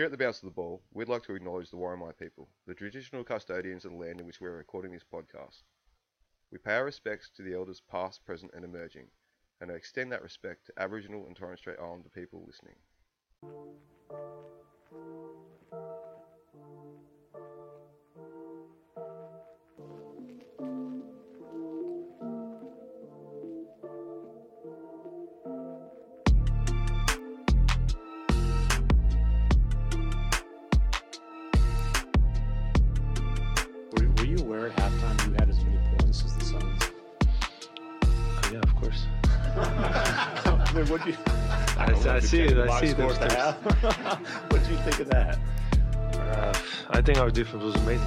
[0.00, 2.72] Here at the Bounce of the Ball, we'd like to acknowledge the Warramai people, the
[2.72, 5.64] traditional custodians of the land in which we're recording this podcast.
[6.50, 9.08] We pay our respects to the elders past, present, and emerging,
[9.60, 12.76] and I extend that respect to Aboriginal and Torres Strait Islander people listening.
[40.72, 42.58] Mean, what'd you, I, don't I you see it.
[42.58, 42.90] I see it.
[42.92, 44.16] score at the
[44.50, 45.38] What'd you think of that?
[46.14, 46.54] Uh,
[46.90, 48.06] I think our defense was amazing.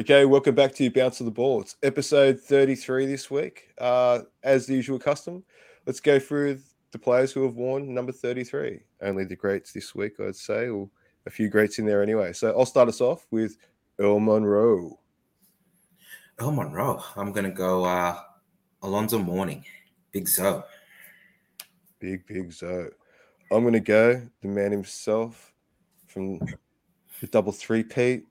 [0.00, 1.62] Okay, welcome back to Bounce of the Ball.
[1.62, 3.68] It's episode 33 this week.
[3.78, 5.44] Uh, as the usual custom,
[5.86, 6.58] let's go through
[6.90, 8.80] the players who have worn number 33.
[9.00, 10.90] Only the greats this week, I'd say, or
[11.26, 12.32] a few greats in there anyway.
[12.34, 13.56] So I'll start us off with
[13.98, 14.98] Earl Monroe.
[16.38, 17.02] Oh, Monroe.
[17.16, 18.18] I'm gonna go uh
[18.82, 19.64] Alonzo Mourning.
[20.12, 20.64] Big Zo.
[21.98, 22.88] Big, big Zoe.
[23.50, 25.52] I'm going to go the man himself
[26.06, 26.38] from
[27.20, 28.24] the double three-peat,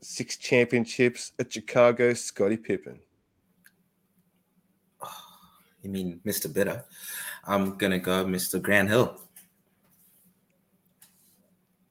[0.00, 3.00] six championships at Chicago, Scottie Pippen.
[5.82, 6.52] You mean Mr.
[6.52, 6.84] Bitter?
[7.46, 8.60] I'm gonna go Mr.
[8.60, 9.20] Grant Hill.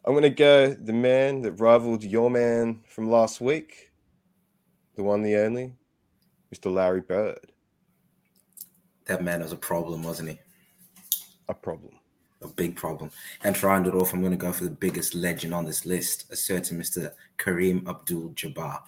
[0.05, 3.91] I'm going to go the man that rivaled your man from last week,
[4.95, 5.73] the one, the only,
[6.53, 6.73] Mr.
[6.73, 7.51] Larry Bird.
[9.05, 10.39] That man was a problem, wasn't he?
[11.47, 11.93] A problem.
[12.41, 13.11] A big problem.
[13.43, 16.31] And to round it off, I'm gonna go for the biggest legend on this list,
[16.31, 17.11] a certain Mr.
[17.37, 18.81] Kareem Abdul-Jabbar.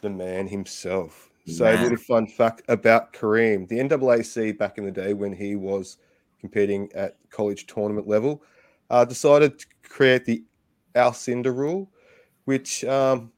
[0.00, 1.30] The man himself.
[1.46, 1.78] So, Man.
[1.78, 3.68] a little fun fact about Kareem.
[3.68, 5.98] The NCAA back in the day when he was
[6.40, 8.42] competing at college tournament level
[8.90, 10.44] uh, decided to create the
[10.94, 11.90] Alcindor rule,
[12.44, 13.32] which, um,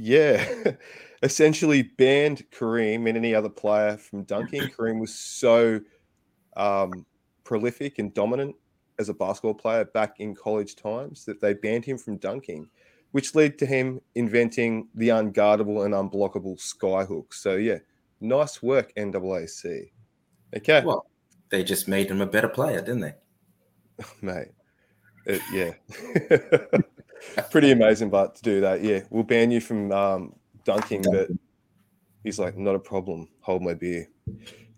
[0.00, 0.72] yeah,
[1.22, 4.62] essentially banned Kareem and any other player from dunking.
[4.78, 5.80] Kareem was so
[6.56, 7.06] um,
[7.44, 8.56] prolific and dominant
[8.98, 12.68] as a basketball player back in college times that they banned him from dunking,
[13.12, 17.32] which led to him inventing the unguardable and unblockable skyhook.
[17.32, 17.78] So, yeah,
[18.20, 19.90] nice work, NCAA.
[20.56, 21.06] Okay, Well,
[21.50, 23.14] they just made him a better player, didn't they?
[24.20, 24.48] mate.
[25.26, 26.78] It- yeah.
[27.50, 31.28] Pretty amazing, but to do that, yeah, we'll ban you from um, dunking, but
[32.24, 33.28] he's like, not a problem.
[33.40, 34.08] Hold my beer.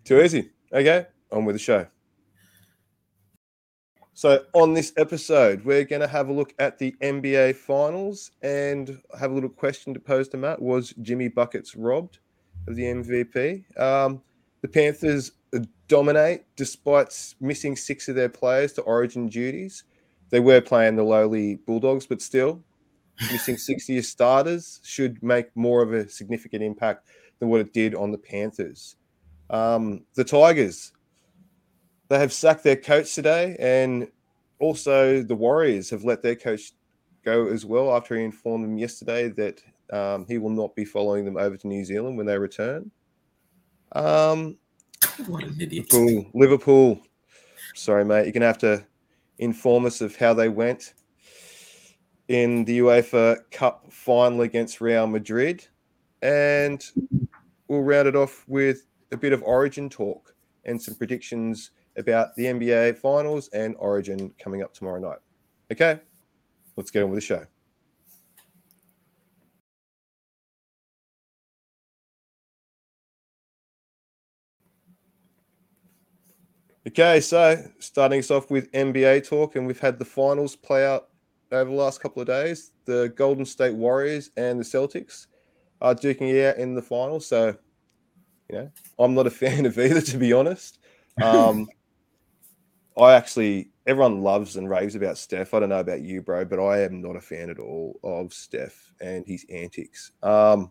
[0.03, 0.51] Too easy.
[0.71, 1.87] Okay, on with the show.
[4.15, 9.01] So, on this episode, we're going to have a look at the NBA Finals and
[9.19, 10.61] have a little question to pose to Matt.
[10.61, 12.19] Was Jimmy Buckets robbed
[12.67, 13.79] of the MVP?
[13.79, 14.21] Um,
[14.61, 15.31] the Panthers
[15.87, 19.83] dominate despite missing six of their players to origin duties.
[20.33, 22.59] They were playing the lowly Bulldogs, but still,
[23.31, 27.07] missing six your starters should make more of a significant impact
[27.37, 28.95] than what it did on the Panthers.
[29.51, 30.91] Um, the Tigers,
[32.09, 34.07] they have sacked their coach today, and
[34.57, 36.71] also the Warriors have let their coach
[37.23, 39.61] go as well after he informed them yesterday that
[39.91, 42.89] um, he will not be following them over to New Zealand when they return.
[43.91, 44.57] Um,
[45.27, 45.93] What an idiot.
[45.93, 47.01] Liverpool, Liverpool.
[47.75, 48.23] Sorry, mate.
[48.23, 48.83] You're gonna have to
[49.43, 50.93] inform us of how they went
[52.29, 55.67] in the UEFA Cup final against Real Madrid,
[56.21, 56.83] and
[57.67, 60.33] we'll round it off with a bit of Origin talk
[60.65, 65.19] and some predictions about the NBA finals and Origin coming up tomorrow night.
[65.71, 65.99] Okay,
[66.77, 67.45] let's get on with the show.
[76.85, 81.07] Okay, so starting us off with NBA talk, and we've had the finals play out
[81.51, 82.71] over the last couple of days.
[82.85, 85.27] The Golden State Warriors and the Celtics
[85.79, 87.25] are duking it out in the finals.
[87.25, 87.55] So,
[88.49, 90.79] you know, I'm not a fan of either, to be honest.
[91.21, 91.69] Um,
[92.97, 95.53] I actually, everyone loves and raves about Steph.
[95.53, 98.33] I don't know about you, bro, but I am not a fan at all of
[98.33, 100.11] Steph and his antics.
[100.21, 100.69] Um,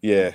[0.00, 0.32] yeah,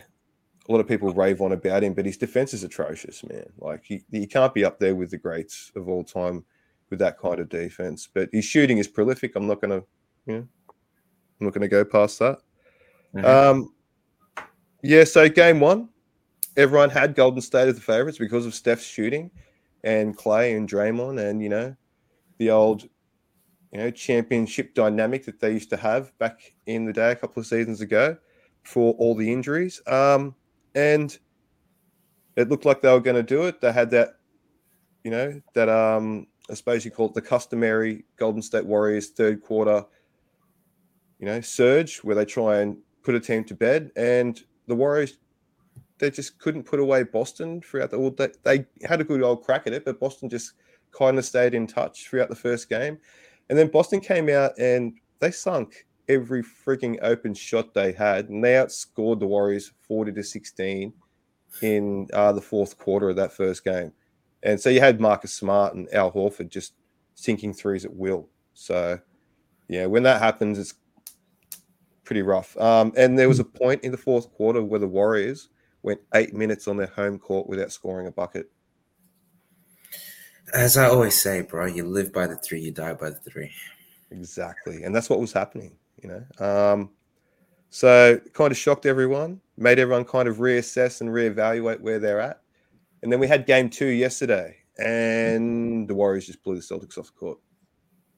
[0.68, 3.46] a lot of people rave on about him, but his defense is atrocious, man.
[3.58, 6.44] Like he, he can't be up there with the greats of all time
[6.90, 8.08] with that kind of defense.
[8.14, 9.36] But his shooting is prolific.
[9.36, 9.84] I'm not gonna,
[10.25, 10.48] you know,
[11.40, 12.40] I'm not gonna go past that.
[13.16, 13.25] Mhm.
[13.25, 13.74] Um,
[14.84, 15.06] yeah.
[15.06, 15.90] So game one,
[16.58, 19.31] everyone had Golden State as the favorites because of Steph's shooting,
[19.84, 21.75] and Clay and Draymond, and you know,
[22.40, 22.84] the old,
[23.72, 27.40] you know, championship dynamic that they used to have back in the day a couple
[27.40, 28.18] of seasons ago,
[28.64, 29.81] for all the injuries.
[29.88, 30.36] Um,
[30.78, 31.18] and
[32.36, 33.60] it looked like they were going to do it.
[33.60, 34.20] They had that,
[35.04, 39.42] you know, that um, I suppose you call it the customary Golden State Warriors third
[39.42, 39.84] quarter,
[41.18, 45.18] you know, surge where they try and put a team to bed, and the Warriors
[45.98, 47.98] they just couldn't put away Boston throughout the.
[47.98, 50.54] Well, they, they had a good old crack at it, but Boston just
[50.92, 53.00] kind of stayed in touch throughout the first game,
[53.50, 58.44] and then Boston came out and they sunk every freaking open shot they had, and
[58.44, 60.94] they outscored the Warriors forty to sixteen
[61.62, 63.92] in uh, the fourth quarter of that first game.
[64.44, 66.74] And so you had Marcus Smart and Al Horford just
[67.15, 68.30] sinking threes at will.
[68.54, 69.00] So,
[69.68, 70.75] yeah, when that happens, it's
[72.04, 72.56] pretty rough.
[72.57, 75.50] Um, and there was a point in the fourth quarter where the Warriors
[75.81, 78.51] went eight minutes on their home court without scoring a bucket.
[80.54, 83.51] As I always say, bro, you live by the three, you die by the three.
[84.12, 84.83] Exactly.
[84.83, 86.46] And that's what was happening, you know.
[86.46, 86.92] Um,
[87.70, 92.42] so kind of shocked everyone, made everyone kind of reassess and reevaluate where they're at.
[93.04, 97.08] And then we had game two yesterday, and the Warriors just blew the Celtics off
[97.08, 97.40] the court.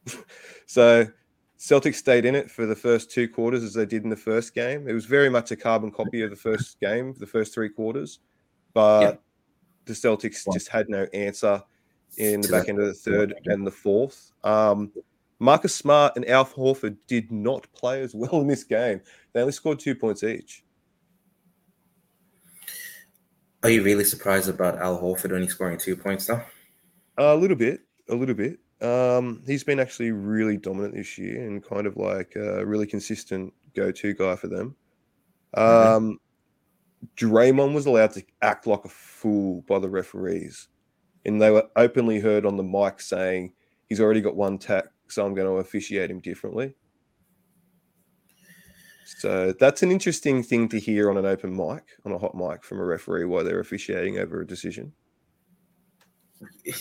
[0.66, 1.08] so
[1.58, 4.56] Celtics stayed in it for the first two quarters as they did in the first
[4.56, 4.88] game.
[4.88, 8.20] It was very much a carbon copy of the first game, the first three quarters,
[8.74, 9.16] but Yeah.
[9.86, 11.62] the Celtics just had no answer
[12.18, 14.32] in the back end of the third and the fourth.
[14.44, 14.92] Um,
[15.40, 19.02] Marcus Smart and Al Horford did not play as well in this game.
[19.34, 20.64] They only scored two points each.
[23.64, 26.42] Are you really surprised about Al Horford only scoring two points though?
[27.18, 28.60] A little bit, a little bit.
[28.82, 33.54] Um, he's been actually really dominant this year and kind of like a really consistent
[33.76, 34.76] go-to guy for them.
[35.54, 36.20] Um,
[37.18, 40.70] Draymond was allowed to act like a fool by the referees,
[41.26, 43.54] and they were openly heard on the mic saying
[43.88, 46.76] he's already got one tack, so I'm going to officiate him differently.
[49.06, 52.64] So that's an interesting thing to hear on an open mic, on a hot mic
[52.64, 54.94] from a referee while they're officiating over a decision.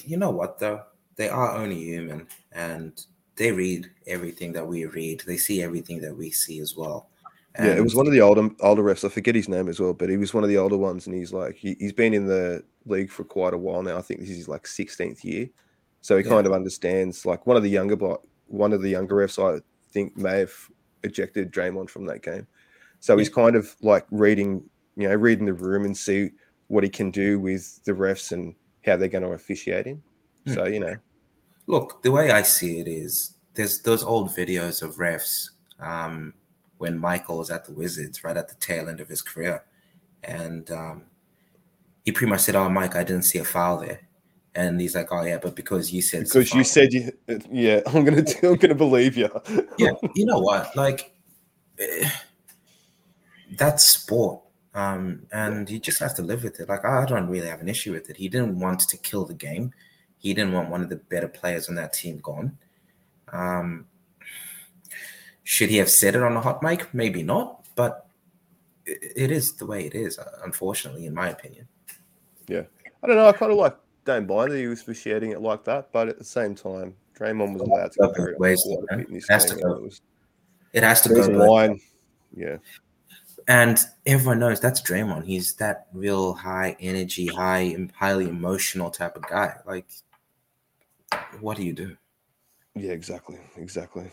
[0.04, 0.82] You know what though?
[1.16, 3.00] They are only human and
[3.36, 5.22] they read everything that we read.
[5.26, 7.08] They see everything that we see as well.
[7.58, 9.04] Yeah, it was one of the older older refs.
[9.04, 11.16] I forget his name as well, but he was one of the older ones, and
[11.16, 13.98] he's like he, he's been in the league for quite a while now.
[13.98, 15.48] I think this is his like sixteenth year,
[16.00, 16.30] so he Yeah.
[16.30, 17.24] kind of understands.
[17.26, 17.96] Like one of the younger
[18.46, 19.60] one of the younger refs, I
[19.92, 20.54] think may have
[21.02, 22.46] ejected Draymond from that game.
[23.00, 24.62] So he's kind of like reading,
[24.96, 26.30] you know, reading the room and see
[26.68, 28.54] what he can do with the refs and
[28.84, 30.02] how they're going to officiate him.
[30.46, 30.54] Hmm.
[30.54, 30.96] So you know,
[31.66, 36.32] Look, the way I see it is there's those old videos of refs um,
[36.78, 39.64] when Michael was at the Wizards, right at the tail end of his career.
[40.24, 41.02] And um,
[42.04, 44.07] he pretty much said, Oh, Mike, I didn't see a foul there.
[44.54, 47.12] And he's like, Oh, yeah, but because you said because you said you,
[47.50, 49.28] yeah, I'm gonna I'm gonna believe you.
[49.78, 50.74] yeah, you know what?
[50.76, 51.12] Like,
[51.78, 52.08] eh,
[53.56, 54.42] that's sport.
[54.74, 56.68] Um, and you just have to live with it.
[56.68, 58.16] Like, I don't really have an issue with it.
[58.16, 59.72] He didn't want to kill the game.
[60.18, 62.58] He didn't want one of the better players on that team gone.
[63.32, 63.86] Um,
[65.42, 66.92] should he have said it on a hot mic?
[66.92, 68.08] Maybe not, but
[68.86, 71.66] it is the way it is, uh, unfortunately, in my opinion.
[72.46, 72.62] Yeah,
[73.02, 73.28] I don't know.
[73.28, 73.76] I kind of like
[74.08, 77.52] don't mind that he was officiating it like that, but at the same time, Draymond
[77.54, 78.98] was allowed to Go both ways, quite a man.
[79.00, 79.72] bit in this Has to go.
[79.74, 80.00] it was-
[80.72, 81.20] It has to go.
[81.26, 81.80] line.
[82.36, 82.58] Yeah,
[83.48, 85.24] And everyone knows that's Draymond.
[85.24, 89.54] He's that real high energy, high, and highly emotional type of guy.
[89.66, 89.86] Like,
[91.40, 91.96] what do you do?
[92.74, 94.10] yeah, exactly, exactly.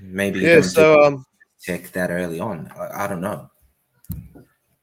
[0.00, 0.60] Maybe Yeah.
[0.62, 1.26] So, um,
[1.60, 2.72] tech that early on.
[2.76, 3.50] I, I don't know.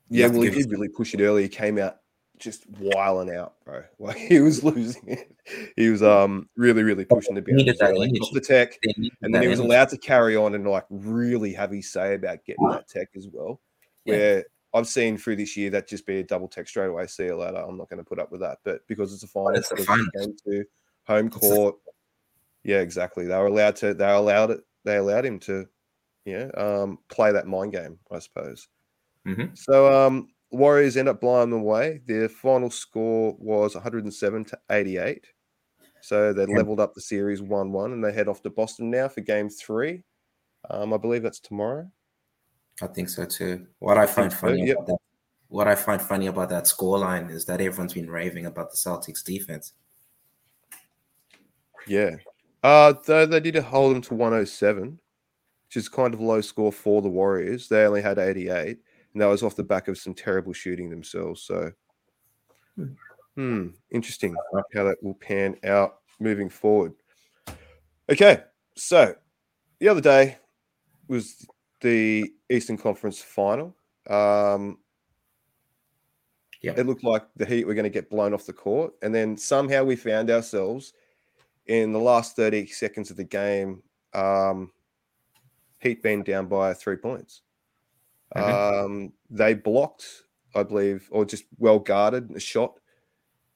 [0.10, 1.44] yeah, well, he did really push it early.
[1.44, 1.98] He came out
[2.39, 3.84] just wiling out, bro.
[4.00, 5.36] Like he was losing it.
[5.75, 8.19] He was um really, really pushing the boundaries that early, energy.
[8.22, 8.79] off the tech,
[9.22, 12.43] and then he was allowed to carry on and like really have his say about
[12.46, 13.60] getting that tech as well.
[14.05, 14.15] Yeah.
[14.15, 17.08] Where I've seen through this year that just be a double tech straight away.
[17.08, 17.58] See you later.
[17.58, 18.60] I'm not going to put up with that.
[18.63, 20.27] But because it's a final, it's the because it's finals.
[20.27, 20.65] game two,
[21.08, 21.75] home court.
[22.63, 23.25] Yeah, exactly.
[23.25, 23.93] They were allowed to.
[23.93, 24.62] They allowed it.
[24.86, 25.67] They allowed him to,
[26.25, 27.98] yeah, um, play that mind game.
[28.12, 28.67] I suppose.
[29.27, 29.58] Mhm.
[29.58, 32.01] So um, Warriors end up blowing them away.
[32.08, 35.27] Their final score was 107 to 88.
[36.01, 36.58] So they Yeah.
[36.58, 39.50] leveled up the series 1 1 and they head off to Boston now for game
[39.50, 40.03] three.
[40.70, 41.91] Um, I believe that's tomorrow.
[42.82, 43.68] I think so too.
[43.79, 44.77] What I find funny yep.
[44.77, 44.98] about that,
[45.50, 49.24] what I find funny about that scoreline is that everyone's been raving about the Celtics
[49.24, 49.74] defense.
[51.88, 52.15] Yeah.
[52.63, 55.00] Uh, though they did hold them to 107,
[55.68, 57.68] which is kind of a low score for the Warriors.
[57.68, 58.79] They only had 88,
[59.13, 61.44] and that was off the back of some terrible shooting themselves.
[61.44, 61.72] So,
[62.75, 62.94] Hmm.
[63.36, 64.36] hmm, interesting
[64.74, 66.94] how that will pan out moving forward.
[68.10, 68.44] Okay,
[68.75, 69.16] so
[69.80, 70.38] the other day
[71.08, 71.46] was
[71.82, 73.75] the Eastern Conference final.
[74.10, 74.80] Um,
[76.62, 76.78] Yep.
[76.78, 79.38] It looked like the Heat were going to get blown off the court, and then
[79.38, 80.92] somehow we found ourselves
[81.68, 83.82] in the last thirty seconds of the game,
[84.13, 84.72] um,
[85.80, 87.44] Heat being down by three points.
[88.36, 88.86] Mhm.
[88.86, 90.06] Um, they blocked,
[90.56, 92.80] I believe, or just well guarded a shot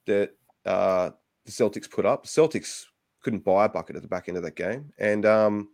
[0.06, 1.12] that uh,
[1.46, 2.26] the Celtics put up.
[2.26, 2.86] Celtics
[3.22, 5.70] couldn't buy a bucket at the back end of that game, and um,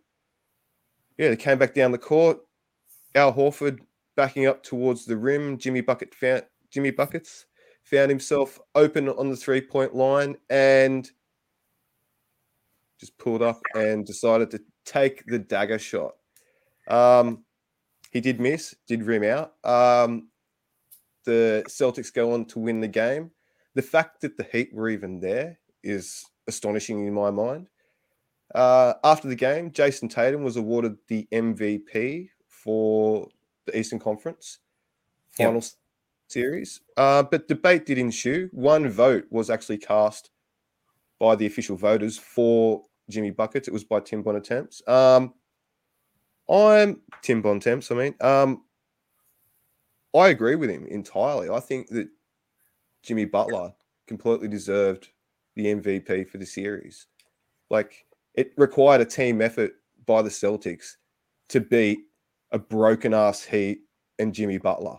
[1.18, 2.38] yeah, they came back down the court.
[3.14, 3.80] Al Horford
[4.16, 5.58] backing up towards the rim.
[5.58, 7.46] Jimmy Bucket found Jimmy Buckets
[7.84, 11.10] found himself open on the three point line and
[12.98, 16.12] just pulled up and decided to take the dagger shot.
[16.88, 17.44] Um,
[18.10, 19.54] he did miss, did rim out.
[19.64, 20.28] Um,
[21.24, 23.30] the Celtics go on to win the game.
[23.74, 27.68] The fact that the Heat were even there is astonishing in my mind.
[28.54, 33.28] Uh, after the game, Jayson Tatum was awarded the MVP for
[33.66, 34.58] the Eastern Conference
[35.38, 35.46] Yep.
[35.46, 35.76] final s-
[36.26, 36.80] series.
[36.96, 38.48] Uh, but debate did ensue.
[38.52, 40.30] One vote was actually cast
[41.20, 43.68] by the official voters for Jimmy Buckets.
[43.68, 44.82] It was by Tim Bontemps.
[44.88, 45.34] Um,
[46.50, 47.90] I'm Tim Bontemps.
[47.90, 48.62] I mean, um,
[50.14, 51.48] I agree with him entirely.
[51.50, 52.08] I think that
[53.02, 53.74] Jimmy Butler
[54.06, 55.10] completely deserved
[55.56, 57.06] the MVP for the series.
[57.70, 59.72] Like it required a team effort
[60.06, 60.96] by the Celtics
[61.48, 62.00] to beat
[62.52, 63.80] a broken ass Heat
[64.18, 64.98] and Jimmy Butler.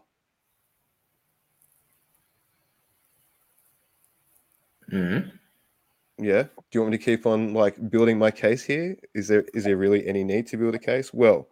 [4.92, 5.41] Mhm.
[6.22, 6.44] Yeah.
[6.44, 8.96] Do you want me to keep on like building my case here?
[9.16, 11.12] Is there is there really any need to build a case?
[11.12, 11.48] Well,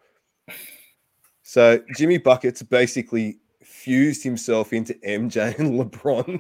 [1.41, 6.39] so Jimmy Buckets basically fused himself into MJ and LeBron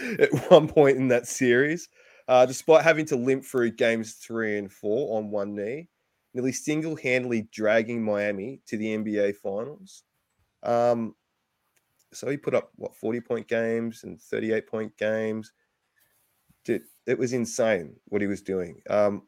[0.20, 1.88] at one point in that series,
[2.28, 5.88] uh, despite having to limp through games three and four on one knee,
[6.34, 10.04] nearly single-handedly dragging Miami to the NBA Finals.
[10.62, 11.16] Um,
[12.12, 15.52] so he put up what 40 point games and 38 point games.
[16.64, 18.82] Dude, it was insane what he was doing.
[18.90, 19.22] Um,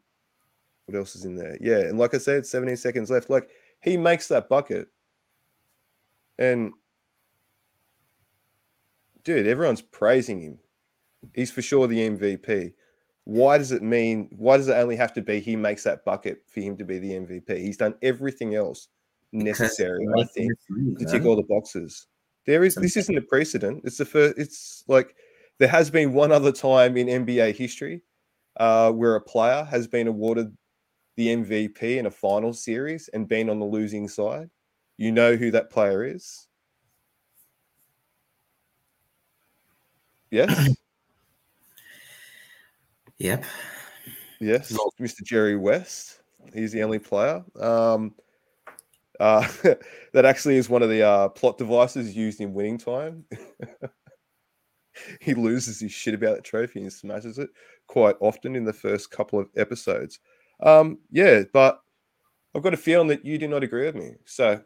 [0.85, 1.57] what else is in there?
[1.61, 3.29] Yeah, and like I said, 17 seconds left.
[3.29, 3.49] Like
[3.81, 4.87] he makes that bucket,
[6.37, 6.73] and
[9.23, 10.59] dude, everyone's praising him.
[11.33, 12.73] He's for sure the MVP.
[13.25, 14.29] Why does it mean?
[14.31, 16.97] Why does it only have to be he makes that bucket for him to be
[16.97, 17.57] the MVP?
[17.59, 18.87] He's done everything else
[19.31, 20.51] necessary, I think,
[20.97, 22.07] to tick all the boxes.
[22.47, 23.81] There is this isn't a precedent.
[23.83, 24.39] It's the first.
[24.39, 25.15] It's like
[25.59, 28.01] there has been one other time in NBA history
[28.57, 30.55] uh, where a player has been awarded
[31.17, 34.49] the MVP in a final series and been on the losing side.
[34.97, 36.47] You know who that player is?
[40.31, 40.69] Yes,
[43.17, 43.43] Yep.
[44.39, 45.23] yes, Mr.
[45.23, 46.21] Jerry West.
[46.53, 47.43] He's the only player.
[47.59, 48.15] Um,
[49.19, 49.45] uh,
[50.13, 53.25] that actually is one of the uh, plot devices used in winning time.
[55.21, 57.49] he loses his shit about the trophy and smashes it
[57.87, 60.19] quite often in the first couple of episodes.
[60.61, 61.81] Um, yeah, but
[62.55, 64.15] I've got a feeling that you do not agree with me.
[64.25, 64.61] So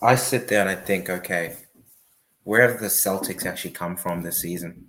[0.00, 1.56] I sit there and I think, okay,
[2.44, 4.86] where have the Celtics actually come from this season?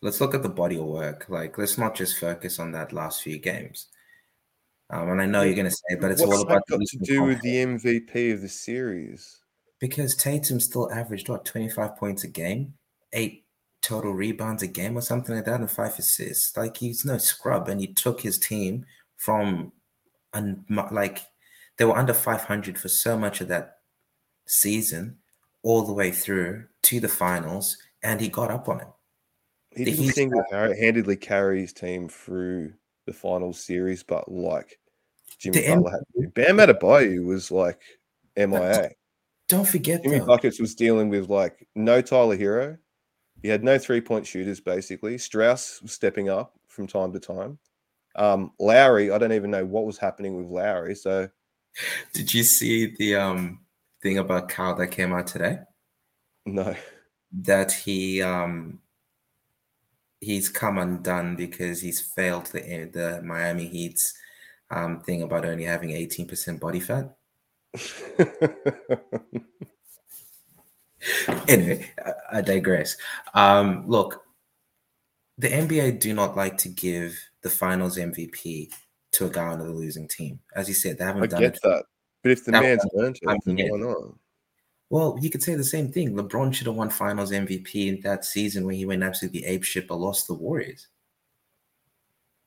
[0.00, 1.26] Let's look at the body of work.
[1.28, 3.88] Like, let's not just focus on that last few games.
[4.90, 6.98] Um, and I know you're going to say, but it's what's all about got to
[6.98, 9.40] do with the MVP of the series?
[9.78, 12.74] Because Tatum still averaged what 25 points a game,
[13.12, 13.44] eight
[13.80, 16.56] total rebounds a game or something like that, and five assists.
[16.56, 18.84] Like he's no scrub, and he took his team
[19.16, 19.72] from
[20.32, 21.20] un- like
[21.76, 23.78] they were under 500 for so much of that
[24.46, 25.16] season,
[25.62, 28.88] all the way through to the finals, and he got up on it.
[29.76, 32.72] He didn't Heat- single-handedly carry his team through
[33.06, 34.78] the final series, but like
[35.38, 36.28] Jimmy The M- Butler had to.
[36.30, 37.80] Bam Adebayo was like
[38.36, 38.90] MIA.
[39.48, 40.08] Don't forget that.
[40.08, 42.78] Jimmy though, Buckets was dealing with like no Tyler Herro.
[43.42, 45.16] He had no three-point shooters basically.
[45.16, 47.58] Strus was stepping up from time to time.
[48.16, 50.94] Um, Lowry, I don't even know what was happening with Lowry.
[50.94, 51.28] So
[52.12, 53.60] did you see the um
[54.02, 55.58] thing about Kyle that came out today?
[56.54, 56.74] no,
[57.32, 58.80] that he um
[60.20, 64.12] he's come undone because he's failed the the Miami Heat's
[64.70, 67.14] um thing about only having 18% body fat.
[71.46, 72.96] Anyway, I, I digress.
[73.34, 74.22] Um look,
[75.38, 78.70] the NBA do not like to give the finals MVP
[79.12, 80.40] to a guy on the losing team.
[80.54, 81.60] As you said, they haven't I done get it.
[81.62, 81.84] that.
[82.22, 84.14] But if the man's earned it, then why not?
[84.90, 86.14] Well, you could say the same thing.
[86.14, 89.96] LeBron should have won Finals MVP in that season when he went absolutely apeshit but
[89.96, 90.88] lost the Warriors.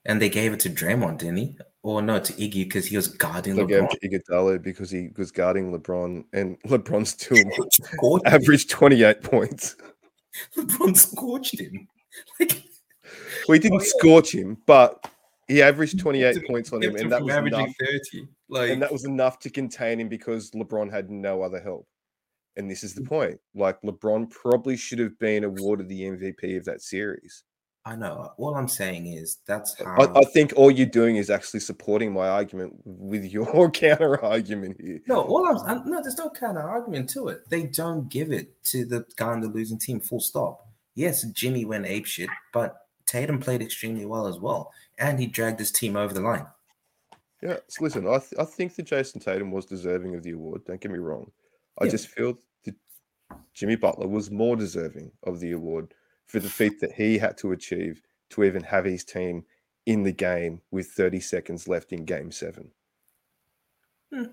[0.06, 1.58] And they gave it to Draymond, didn't he?
[1.84, 3.90] Or no to Iggy because he was guarding They gave LeBron.
[4.02, 9.76] to Iguodala because he was guarding LeBron, and LeBron still averaged 28 points.
[10.58, 11.88] LeBron scorched him.
[12.40, 12.64] Like
[13.48, 13.90] We didn't Oh, yeah.
[13.98, 15.10] scorch him, but
[15.48, 17.76] he averaged 28 points on him, and that was averaging enough.
[17.80, 18.28] thirty.
[18.50, 21.88] Like And that was enough to contain him because LeBron had no other help.
[22.58, 23.40] And this is the point.
[23.56, 27.44] Like LeBron probably should have been awarded the MVP of that series.
[27.84, 28.32] I know.
[28.38, 32.14] All I'm saying is that's how I, I think all you're doing is actually supporting
[32.14, 35.02] my argument with your counter argument here.
[35.08, 37.50] No, all I'm, I'm no, there's no counter argument to it.
[37.50, 40.00] They don't give it to the guy on the losing team.
[40.00, 40.68] Full stop.
[40.94, 45.60] Yes, Jimmy went ape shit, but Tatum played extremely well as well, and he dragged
[45.60, 46.46] his team over the line.
[47.42, 50.64] Yeah, so listen, I, th- I think that Jayson Tatum was deserving of the award.
[50.66, 51.32] Don't get me wrong.
[51.80, 51.92] I Yeah.
[51.92, 52.76] just feel that
[53.56, 55.94] Jimmy Butler was more deserving of the award
[56.32, 59.44] for the feat that he had to achieve to even have his team
[59.86, 62.72] in the game with 30 seconds left in game seven.
[64.14, 64.24] Hmm.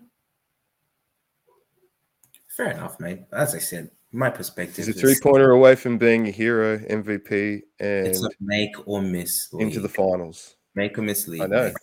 [2.56, 3.24] Fair enough, mate.
[3.32, 7.62] As I said, my perspective He's a three pointer away from being a hero, MVP,
[7.80, 9.48] and it's a make or miss.
[9.58, 10.54] into the finals.
[10.76, 11.42] make or miss league.
[11.42, 11.64] I know.
[11.64, 11.74] mate.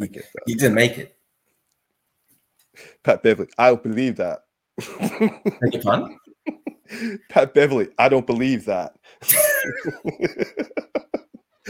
[0.00, 0.42] I get that.
[0.46, 1.16] He didn't make it.
[3.02, 4.44] Pat Beverley, I believe that.
[5.82, 6.19] Pardon?
[7.28, 8.94] Pat Beverley, I don't believe that.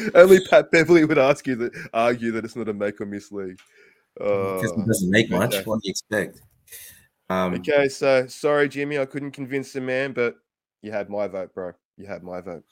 [0.15, 3.31] Only Pat Beverley would ask you that argue that it's not a make or miss
[3.33, 3.59] league.
[4.15, 5.55] Because Uh, doesn't make much.
[5.55, 5.65] okay.
[5.65, 6.41] What do you expect?
[7.29, 10.35] Um, okay, so sorry, Jimmy, I couldn't convince the man, but
[10.83, 11.73] you had my vote, bro.
[11.97, 12.65] You had my vote.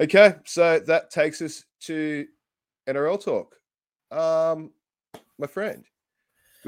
[0.00, 2.26] Okay, so that takes us to
[2.88, 3.56] NRL talk.
[4.12, 4.70] Um,
[5.38, 5.84] my friend,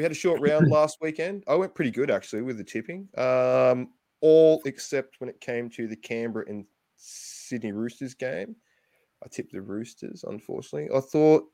[0.00, 1.45] we had a short round last weekend.
[1.47, 3.07] I went pretty good actually with the tipping.
[3.19, 3.90] Um,
[4.23, 6.64] all except when it came to the Canberra and
[6.97, 8.57] Sydney Roosters game.
[9.23, 10.88] I tipped the Roosters, unfortunately.
[10.97, 11.45] I thought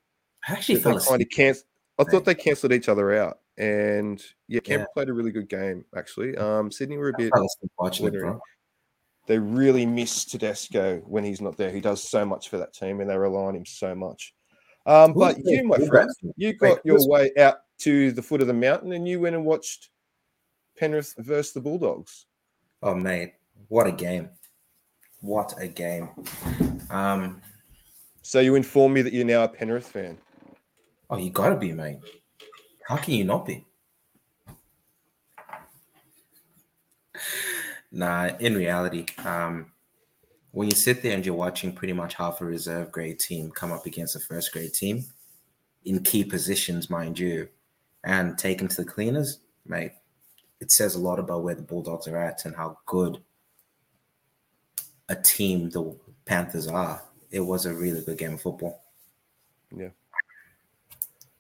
[0.49, 1.65] I actually that fell they kind of canc-
[1.99, 4.95] I thought they cancelled each other out, and yeah, Canberra Yeah.
[4.95, 6.37] played a really good game actually.
[6.37, 7.33] Um, Sydney were a bit.
[7.81, 8.41] watching it, bro.
[9.27, 11.73] They really miss Tedesco when he's not there.
[11.73, 14.35] He does so much for that team, and they rely on him so much.
[14.87, 18.53] Um, but you, my friend, you got your way out to the foot of the
[18.55, 19.91] mountain, and you went and watched
[20.79, 22.27] Penrith versus the Bulldogs.
[22.83, 23.35] Oh mate,
[23.69, 24.31] what a game!
[25.21, 26.11] What a game!
[26.91, 27.41] Um,
[28.23, 30.19] So you inform me that you're now a Penrith fan.
[31.11, 31.99] oh, you gotta be, mate.
[32.87, 33.65] How can you not be?
[37.93, 39.73] Nah, in reality, um,
[40.51, 43.73] when you sit there and you're watching pretty much half a reserve grade team come
[43.73, 45.05] up against a first grade team
[45.85, 47.49] in key positions, mind you,
[48.07, 49.93] and take them to the cleaners, mate,
[50.61, 53.19] it says a lot about where the Bulldogs are at and how good
[55.09, 57.03] a team the Panthers are.
[57.31, 58.85] It was a really good game of football.
[59.77, 59.91] Yeah.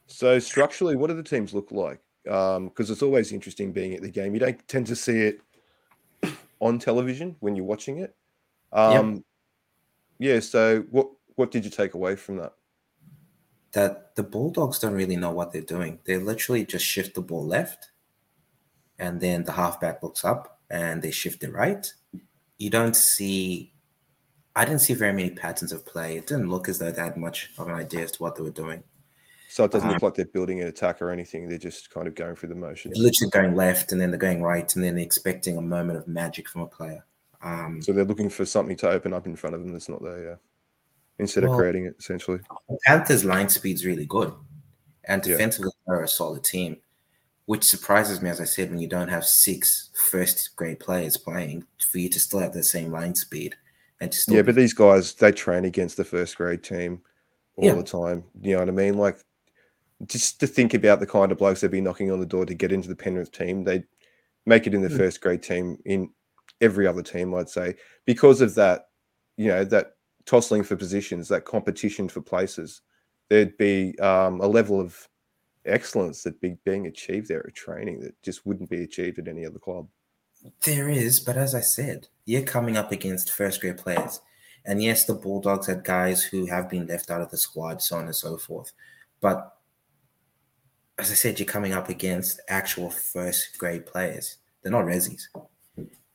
[0.06, 2.00] So structurally, what do the teams look like?
[2.24, 4.34] Because it's always interesting being at the game.
[4.34, 5.40] You don't tend to see it
[6.58, 8.14] on television when you're watching it.
[8.72, 9.24] Um,
[10.18, 10.40] Yeah.
[10.40, 12.54] So what what did you take away from that?
[13.72, 15.98] That the Bulldogs don't really know what they're doing.
[16.04, 17.90] They literally just shift the ball left,
[18.98, 21.86] and then the halfback looks up and they shift it right.
[22.58, 23.72] You don't see,
[24.54, 26.16] I didn't see very many patterns of play.
[26.16, 28.42] It didn't look as though they had much of an idea as to what they
[28.42, 28.82] were doing.
[29.48, 31.48] So it doesn't Um, look like they're building an attack or anything.
[31.48, 32.96] They're just kind of going through the motions.
[32.96, 36.08] Literally going left and then they're going right, and then they're expecting a moment of
[36.08, 37.04] magic from a player.
[37.42, 40.02] Um, So they're looking for something to open up in front of them that's not
[40.02, 40.24] there.
[40.24, 40.36] Yeah.
[41.18, 42.38] Instead of creating it, essentially.
[42.68, 44.32] the Panthers' line speed's really good,
[45.04, 45.32] and Yeah.
[45.32, 46.76] defensively they're a solid team,
[47.46, 51.64] which surprises me, as I said, when you don't have six first grade players playing
[51.90, 53.54] for you to still have the same line speed
[54.00, 57.00] and to still Yeah, but these guys they train against the first grade team
[57.56, 57.74] all Yeah.
[57.74, 58.24] the time.
[58.42, 58.98] You know what I mean?
[58.98, 59.18] Like
[60.06, 62.52] just to think about the kind of blokes they'd be knocking on the door to
[62.52, 63.84] get into the Penrith team, they
[64.44, 64.98] make it in the Mm.
[64.98, 66.10] first grade team in
[66.60, 68.90] every other team, I'd say, because of that.
[69.38, 69.95] You know that
[70.26, 72.82] tossling for positions, that competition for places.
[73.28, 75.08] There'd be um, a level of
[75.64, 79.46] excellence that be being achieved there at training that just wouldn't be achieved at any
[79.46, 79.88] other club.
[80.64, 84.20] There is, but as I said, you're coming up against first grade players.
[84.64, 87.96] And yes, the Bulldogs had guys who have been left out of the squad, so
[87.96, 88.72] on and so forth.
[89.20, 89.56] But
[90.98, 94.38] as I said, you're coming up against actual first grade players.
[94.62, 95.22] They're not resis.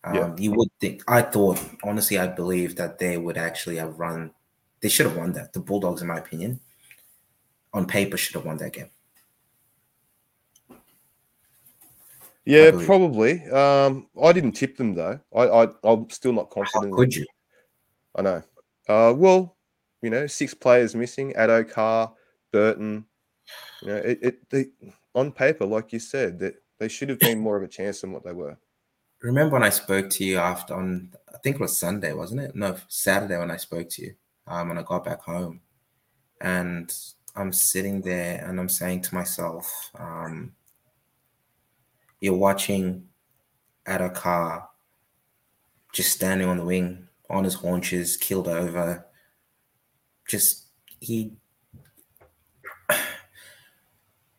[0.04, 0.36] Um, Yeah.
[0.38, 4.32] You would think, I thought, honestly, I believe that they would actually have run,
[4.82, 5.54] they should have won that.
[5.54, 6.60] The Bulldogs, in my opinion,
[7.74, 8.90] on paper, should have won that game.
[12.46, 12.86] Yeah, believe.
[12.88, 13.46] probably.
[13.52, 15.20] Um, I didn't tip them though.
[15.34, 16.92] I, I I'm still not confident.
[16.92, 17.26] in could you?
[18.16, 18.44] I know.
[18.90, 19.58] Uh, well,
[20.02, 22.12] you know, six players missing: Addo-Carr,
[22.52, 23.06] Burton.
[23.84, 24.66] You know, it, it they,
[25.14, 28.12] on paper, like you said, that they should have been more of a chance than
[28.12, 28.58] what they were.
[29.22, 32.56] Remember when I spoke to you after on I think it was Sunday, wasn't it?
[32.56, 34.16] No, Saturday when I spoke to you.
[34.48, 35.62] Um, when I got back home,
[36.42, 36.94] and
[37.36, 40.54] I'm sitting there and I'm saying to myself, um,
[42.20, 43.08] "You're watching
[43.88, 44.68] Addo-Carr
[45.94, 49.06] just standing on the wing on his haunches, killed over.
[50.28, 50.66] Just
[51.00, 51.34] he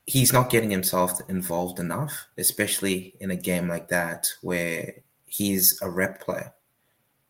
[0.06, 4.94] he's not getting himself involved enough, especially in a game like that where
[5.26, 6.52] he's a rep player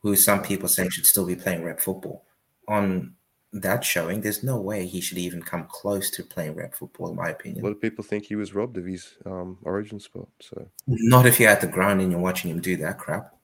[0.00, 2.24] who some people say should still be playing rep football.
[2.68, 3.14] On
[3.52, 7.16] that showing, there's no way he should even come close to playing rep football, in
[7.16, 7.62] my opinion.
[7.62, 10.28] A lot of people think he was robbed of his um, origin spot.
[10.40, 13.34] So Not if you're at the ground and you're watching him do that crap.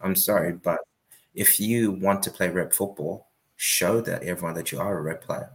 [0.00, 0.78] I'm sorry, but
[1.34, 5.22] if you want to play rep football, show that everyone that you are a rep
[5.22, 5.50] player.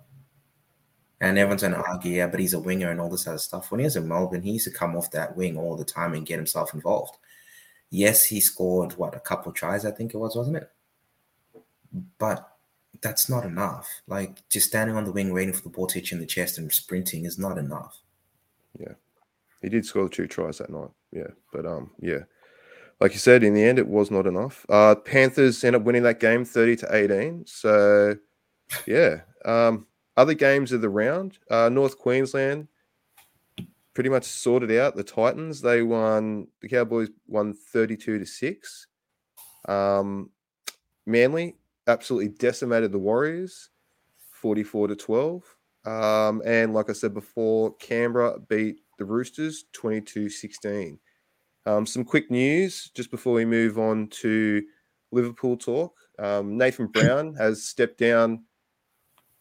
[1.21, 3.71] And everyone's going to argue, yeah, but he's a winger and all this other stuff.
[3.71, 6.13] When he was in Melbourne, he used to come off that wing all the time
[6.13, 7.17] and get himself involved.
[7.89, 10.71] Yes, he scored what a couple tries, I think it was, wasn't it?
[12.17, 12.49] But
[13.01, 14.01] that's not enough.
[14.07, 16.27] Like just standing on the wing, waiting for the ball to hit you in the
[16.27, 17.97] chest and sprinting is not enough.
[18.79, 18.93] Yeah.
[19.61, 20.91] He did score two tries that night.
[21.11, 22.19] Yeah, but um, yeah,
[23.01, 24.65] like you said, in the end, it was not enough.
[24.69, 27.43] Uh, Panthers end up winning that game, thirty to eighteen.
[27.45, 28.15] So,
[28.87, 29.21] yeah.
[29.43, 29.87] Um,
[30.19, 32.67] other games of the round, uh, North Queensland
[33.93, 35.61] pretty much sorted out the Titans.
[35.61, 36.47] They won.
[36.61, 38.87] The Cowboys won thirty-two to six.
[39.67, 40.29] Um,
[41.05, 41.55] Manly
[41.87, 43.69] absolutely decimated the Warriors,
[44.33, 45.43] forty-four to twelve.
[45.85, 50.99] Um, and like I said before, Canberra beat the Roosters 22 16.
[51.65, 54.61] Um, some quick news just before we move on to
[55.11, 55.95] Liverpool talk.
[56.19, 58.43] Um, Nathan Brown has stepped down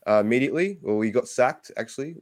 [0.08, 2.16] uh, immediately, Well, he got sacked actually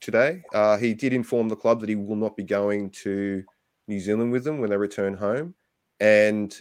[0.00, 0.42] today.
[0.54, 3.42] Uh, he did inform the club that he will not be going to
[3.88, 5.54] New Zealand with them when they return home.
[5.98, 6.56] And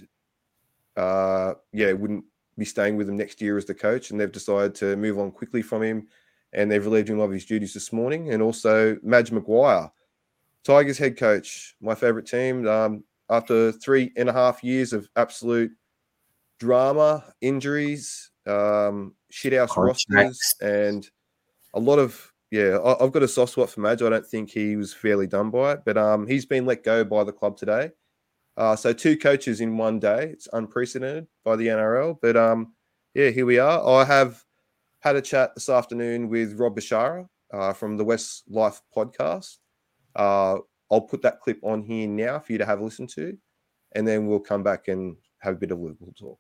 [0.98, 2.26] uh, yeah, wouldn't
[2.58, 4.10] be staying with them next year as the coach.
[4.10, 6.08] And they've decided to move on quickly from him
[6.54, 8.34] and they've relieved him of his duties this morning.
[8.34, 9.92] And also Madge Maguire,
[10.64, 12.68] Tigers head coach, my favourite team.
[12.68, 15.72] Um, after three and a half years of absolute
[16.60, 20.08] drama, injuries, um, shit house Contracts.
[20.10, 21.10] rosters, and
[21.74, 24.02] a lot of yeah, I, I've got a soft spot for Madge.
[24.02, 27.04] I don't think he was fairly done by it, but um, he's been let go
[27.04, 27.92] by the club today.
[28.58, 30.30] Uh, so two coaches in one day.
[30.34, 32.74] It's unprecedented by the NRL, but um,
[33.14, 33.88] yeah, here we are.
[33.88, 34.44] I have
[35.00, 39.58] had a chat this afternoon with Rob Bechara uh, from the Westslife podcast.
[40.16, 40.58] Uh,
[40.92, 43.38] I'll put that clip on here now for you to have a listen to,
[43.96, 46.40] and then we'll come back and have a bit of Liverpool talk.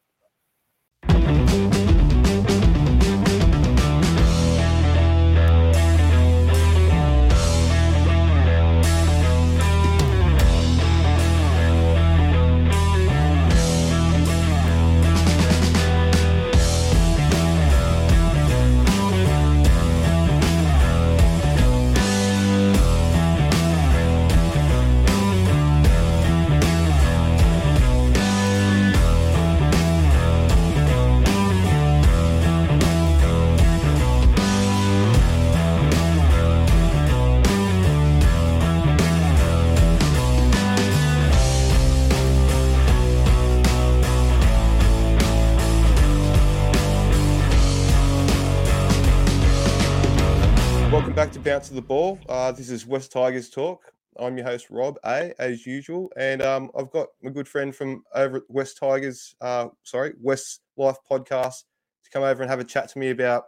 [51.61, 52.19] Back to the Ball.
[52.27, 53.93] Uh, this is Wests Tigers Talk.
[54.17, 56.11] I'm your host, Rob A, as usual.
[56.17, 60.61] And um, I've got my good friend from over at Wests Tigers, uh, sorry, West
[60.75, 61.65] Life podcast
[62.03, 63.43] to come over and have a chat to me about,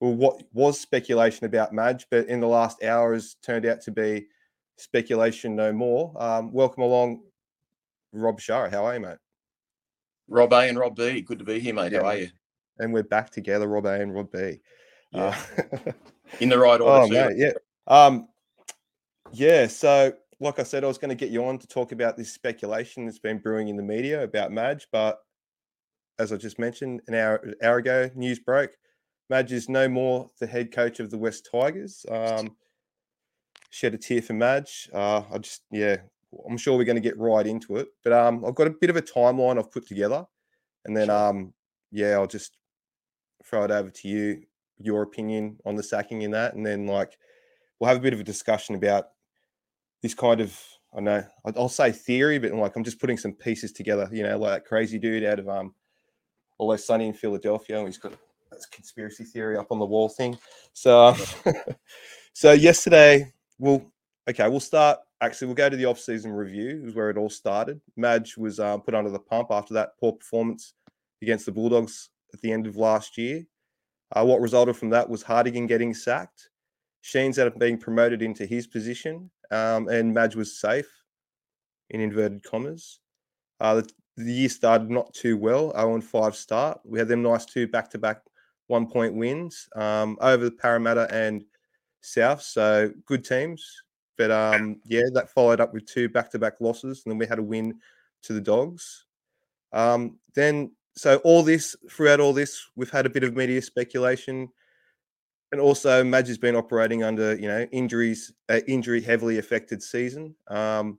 [0.00, 3.92] well, what was speculation about Madge, but in the last hour has turned out to
[3.92, 4.26] be
[4.76, 6.20] speculation no more.
[6.20, 7.22] Um, welcome along,
[8.12, 8.72] Rob Bechara.
[8.72, 9.18] How are you, mate?
[10.26, 11.20] Rob A and Rob B.
[11.20, 11.92] Good to be here, mate.
[11.92, 12.28] Yeah, How are you?
[12.80, 14.58] And we're back together, Rob A and Rob B.
[15.14, 15.32] Uh,
[16.40, 17.04] In the right order.
[17.04, 17.52] Oh, mate, yeah.
[17.86, 18.28] Um,
[19.32, 19.66] yeah.
[19.66, 22.32] So, like I said, I was going to get you on to talk about this
[22.32, 25.20] speculation that's been brewing in the media about Madge, but
[26.18, 28.72] as I just mentioned an hour, hour ago, news broke.
[29.28, 32.06] Madge is no more the head coach of the Wests Tigers.
[32.08, 32.56] Um,
[33.70, 34.88] shed a tear for Madge.
[34.92, 35.96] Uh, I just, yeah,
[36.48, 37.88] I'm sure we're going to get right into it.
[38.04, 40.24] But um, I've got a bit of a timeline I've put together,
[40.84, 41.52] and then um,
[41.90, 42.56] yeah, I'll just
[43.44, 44.42] throw it over to you,
[44.78, 47.18] your opinion on the sacking in that, and then like
[47.78, 49.08] we'll have a bit of a discussion about
[50.02, 50.58] this kind of
[50.96, 54.08] I know I'll say theory, but like I'm just putting some pieces together.
[54.10, 55.74] You know, like that crazy dude out of um,
[56.58, 58.14] Always Sunny in Philadelphia, and he's got
[58.50, 60.38] that's conspiracy theory up on the wall thing.
[60.72, 61.14] So,
[62.32, 63.84] so yesterday, we'll
[64.28, 65.00] okay, we'll start.
[65.20, 66.82] Actually, we'll go to the off-season review.
[66.86, 67.80] Is where it all started.
[67.96, 70.74] Madge was um, put under the pump after that poor performance
[71.20, 73.44] against the Bulldogs at the end of last year.
[74.14, 76.50] Uh, what resulted from that was Hartigan getting sacked.
[77.00, 80.88] Sheens ended up being promoted into his position, um, and Madge was safe,
[81.90, 83.00] in inverted commas.
[83.60, 86.80] Uh, the, the year started not too well, 0 and 5 start.
[86.84, 88.22] We had them nice two back to back
[88.68, 91.44] one point wins um, over Parramatta and
[92.00, 92.42] South.
[92.42, 93.64] So good teams.
[94.18, 97.02] But um, yeah, that followed up with two back to back losses.
[97.04, 97.78] And then we had a win
[98.24, 99.04] to the Dogs.
[99.72, 104.48] Um, then, so all this, throughout all this, we've had a bit of media speculation.
[105.52, 110.34] And also, Madge has been operating under, you know, injuries, uh, injury heavily affected season
[110.48, 110.98] um,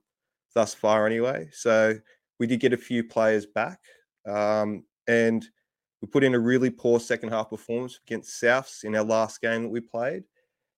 [0.53, 1.49] thus far, anyway.
[1.51, 1.95] So
[2.39, 3.79] we did get a few players back,
[4.25, 5.45] um, and
[6.01, 9.63] we put in a really poor second half performance against Souths in our last game
[9.63, 10.23] that we played,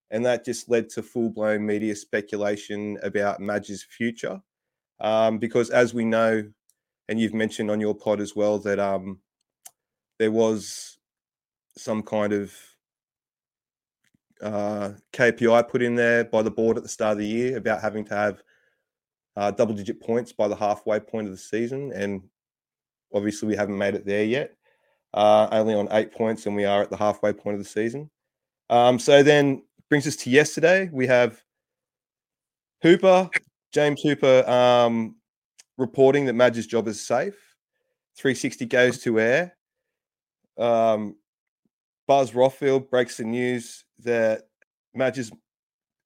[0.09, 4.41] and that just led to full blown media speculation about Madge's future,
[4.99, 6.43] um, because as we know,
[7.09, 9.19] and you've mentioned on your pod as well that um,
[10.19, 10.99] there was
[11.75, 12.53] some kind of
[14.41, 17.81] uh, KPI put in there by the board at the start of the year about
[17.81, 18.43] having to have
[19.35, 21.91] uh, double digit points by the halfway point of the season.
[21.93, 22.21] And
[23.13, 24.55] obviously, we haven't made it there yet.
[25.11, 28.11] Uh, only on eight points, and we are at the halfway point of the season.
[28.69, 30.91] Um, so then brings us to yesterday.
[30.93, 31.41] We have
[32.83, 33.31] Hooper,
[33.73, 35.15] James Hooper, um,
[35.79, 37.35] reporting that Madge's job is safe.
[38.17, 39.55] 360 goes to air.
[40.57, 41.15] Um,
[42.07, 44.43] Buzz Rothfield breaks the news that
[44.93, 45.31] Madge's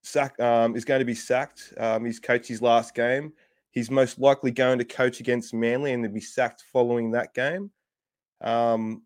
[0.03, 1.73] sack um, is going to be sacked.
[1.77, 3.33] Um, he's coached his last game.
[3.71, 7.71] He's most likely going to coach against Manly and then be sacked following that game.
[8.41, 9.01] Um,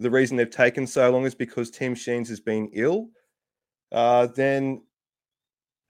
[0.00, 3.08] the reason they've taken so long is because Tim Sheens has been ill.
[3.92, 4.82] Uh, then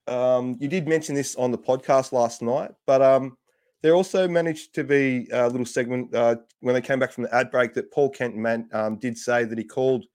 [0.09, 3.37] um, you did mention this on the podcast last night, but um,
[3.84, 7.34] there also managed to be a little segment uh, when they came back from the
[7.34, 10.06] ad break that Paul Kent man, um, did say that he called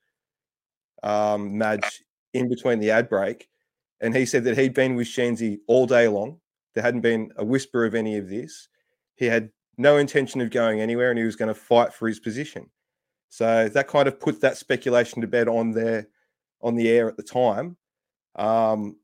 [1.03, 2.03] um, Madge
[2.34, 3.47] in between the ad break
[4.01, 6.39] and he said that he'd been with Sheensy all day long.
[6.73, 8.69] There hadn't been a whisper of any of this.
[9.17, 12.19] He had no intention of going anywhere, and he was going to fight for his
[12.19, 12.71] position.
[13.29, 16.08] So that kind of put that speculation to bed on there,
[16.60, 17.77] on the air at the time.
[18.36, 18.97] Um,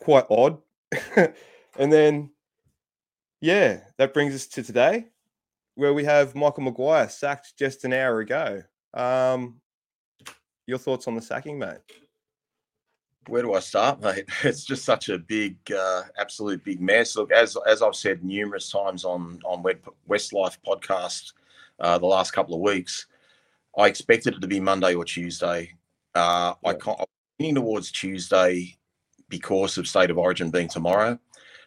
[0.00, 0.58] quite odd.
[1.16, 2.30] and then,
[3.42, 5.08] yeah, that brings us to today,
[5.74, 8.62] where we have Michael Maguire sacked just an hour ago.
[8.94, 9.60] Um,
[10.68, 11.78] your thoughts on the sacking, mate?
[13.26, 14.26] Where do I start, mate?
[14.44, 17.16] It's just such a big, uh, absolute big mess.
[17.16, 19.64] Look, as as I've said numerous times on on
[20.08, 21.32] Westslife podcast
[21.80, 23.06] uh, the last couple of weeks,
[23.76, 25.72] I expected it to be Monday or Tuesday.
[26.14, 26.70] Uh, yeah.
[26.70, 27.06] I can't, I'm
[27.40, 28.76] leaning towards Tuesday
[29.28, 31.18] because of State of Origin being tomorrow.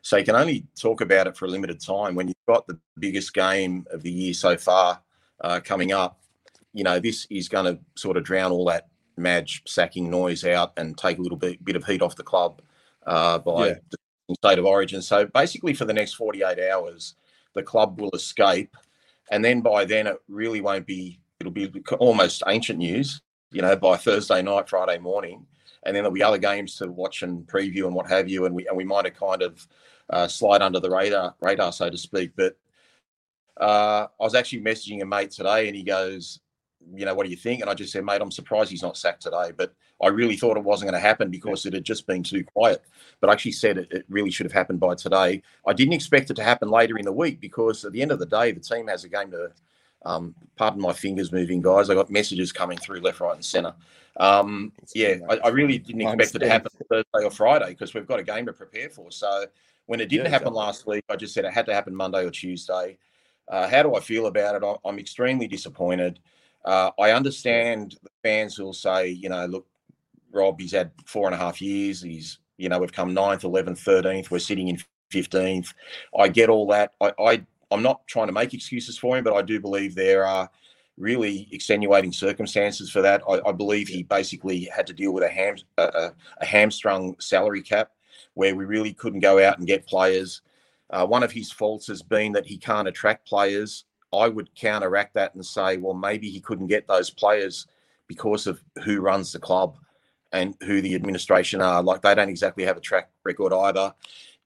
[0.05, 2.77] So you can only talk about it for a limited time when you've got the
[2.99, 5.01] biggest game of the year so far
[5.41, 6.19] uh, coming up.
[6.73, 8.87] You know, this is going to sort of drown all that
[9.17, 12.61] Madge sacking noise out and take a little bit, bit of heat off the club
[13.07, 13.73] uh, by yeah.
[14.29, 15.01] the state of origin.
[15.01, 17.15] So basically, for the next 48 hours,
[17.55, 18.77] the club will escape.
[19.31, 23.75] And then by then, it really won't be, it'll be almost ancient news, you know,
[23.75, 25.47] by Thursday night, Friday morning.
[25.81, 28.45] And then there'll be other games to watch and preview and what have you.
[28.45, 29.67] And we, and we might have kind of
[30.09, 32.31] uh, slide under the radar, radar, so to speak.
[32.35, 32.57] But
[33.59, 36.39] uh, I was actually messaging a mate today and he goes,
[36.93, 37.61] you know, what do you think?
[37.61, 39.51] And I just said, mate, I'm surprised he's not sacked today.
[39.55, 42.43] But I really thought it wasn't going to happen because it had just been too
[42.43, 42.83] quiet.
[43.21, 45.41] But I actually said it, it, really should have happened by today.
[45.65, 48.19] I didn't expect it to happen later in the week because at the end of
[48.19, 49.51] the day, the team has a game to.
[50.07, 51.89] Um, pardon my fingers moving, guys.
[51.89, 53.73] I got messages coming through left, right, and centre.
[54.17, 58.05] Um, yeah, I, I, really didn't expect it to happen Thursday or Friday because we've
[58.05, 59.11] got a game to prepare for.
[59.11, 59.45] So
[59.87, 62.25] when it didn't yeah, happen last week, I just said it had to happen Monday
[62.25, 62.97] or Tuesday.
[63.47, 64.79] Uh, how do I feel about it?
[64.83, 66.19] I'm extremely disappointed.
[66.63, 69.67] Uh, I understand the fans will say, you know, look,
[70.31, 72.01] Rob, he's had four and a half years.
[72.01, 74.31] He's, you know, we've come ninth, 11th, 13th.
[74.31, 74.79] We're sitting in
[75.11, 75.73] 15th.
[76.17, 76.93] I get all that.
[76.99, 80.25] I, I, I'm not trying to make excuses for him, but I do believe there
[80.25, 80.49] are
[80.97, 83.21] really extenuating circumstances for that.
[83.29, 87.61] I, I believe he basically had to deal with a, ham, a, a, hamstrung salary
[87.61, 87.91] cap
[88.35, 90.41] where we really couldn't go out and get players.
[90.91, 95.13] Uh, one of his faults has been that he can't attract players I would counteract
[95.15, 97.67] that and say, well, maybe he couldn't get those players
[98.07, 99.77] because of who runs the club
[100.31, 101.83] and who the administration are.
[101.83, 103.93] Like they don't exactly have a track record either.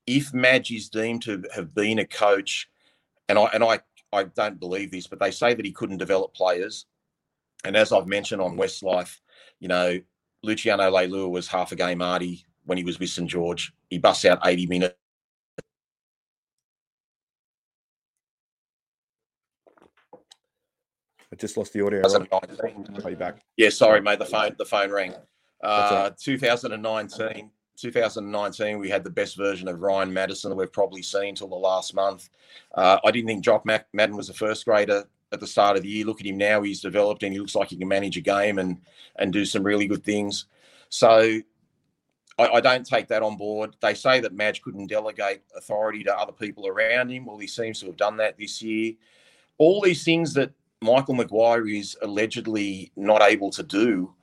[0.07, 2.69] If Madge is deemed to have been a coach,
[3.27, 3.79] and I and I
[4.11, 6.85] I don't believe this, but they say that he couldn't develop players.
[7.63, 9.19] And as I've mentioned on Westslife,
[9.59, 9.99] you know,
[10.41, 13.73] Luciano Leilua was half a game arty when he was with St George.
[13.89, 14.95] He busts out 80 minutes.
[21.31, 22.01] I just lost the audio.
[22.01, 22.29] Rob.
[22.29, 23.03] 2019.
[23.03, 23.41] Are you back?
[23.57, 24.19] Yeah, sorry, mate.
[24.19, 25.13] The phone the phone rang.
[25.63, 31.35] Uh, 2019, 2019, we had the best version of Ryan Matterson that we've probably seen
[31.35, 32.29] till the last month.
[32.73, 35.83] Uh, I didn't think Jock Mac- Madden was a first grader at the start of
[35.83, 36.05] the year.
[36.05, 38.59] Look at him now; he's developed and he looks like he can manage a game
[38.59, 38.79] and
[39.17, 40.45] and do some really good things.
[40.89, 41.41] So.
[42.39, 43.75] I, I don't take that on board.
[43.81, 47.25] They say that Madge couldn't delegate authority to other people around him.
[47.25, 48.93] Well, he seems to have done that this year.
[49.57, 54.13] All these things that Michael Maguire is allegedly not able to do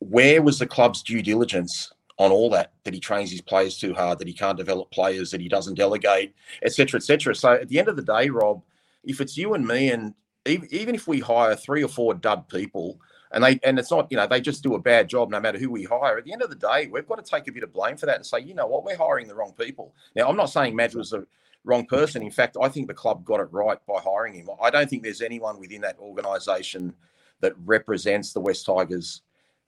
[0.00, 2.72] where was the club's due diligence on all that?
[2.84, 5.74] That he trains his players too hard, that he can't develop players, that he doesn't
[5.74, 7.34] delegate, etc., etc.
[7.34, 8.62] So at the end of the day, Rob,
[9.04, 10.14] if it's you and me, and
[10.44, 13.00] even, even if we hire three or four dud people,
[13.36, 15.58] and they and it's not you know they just do a bad job no matter
[15.58, 16.16] who we hire.
[16.16, 18.06] At the end of the day, we've got to take a bit of blame for
[18.06, 19.94] that and say, you know what, we're hiring the wrong people.
[20.16, 21.26] Now, I'm not saying Madge was the
[21.62, 22.22] wrong person.
[22.22, 24.48] In fact, I think the club got it right by hiring him.
[24.62, 26.94] I don't think there's anyone within that organisation
[27.40, 29.20] that represents the West Tigers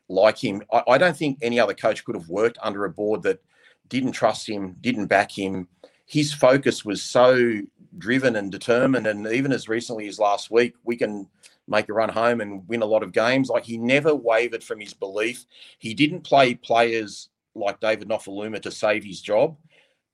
[0.09, 0.62] like him.
[0.72, 3.42] I, I don't think any other coach could have worked under a board that
[3.90, 5.68] didn't trust him, didn't back him.
[6.07, 7.61] His focus was so
[7.98, 9.07] driven and determined.
[9.07, 11.28] And even as recently as last week, we can
[11.68, 13.48] make a run home and win a lot of games.
[13.48, 15.46] Like he never wavered from his belief.
[15.78, 19.57] He didn't play players like David Nofoaluma to save his job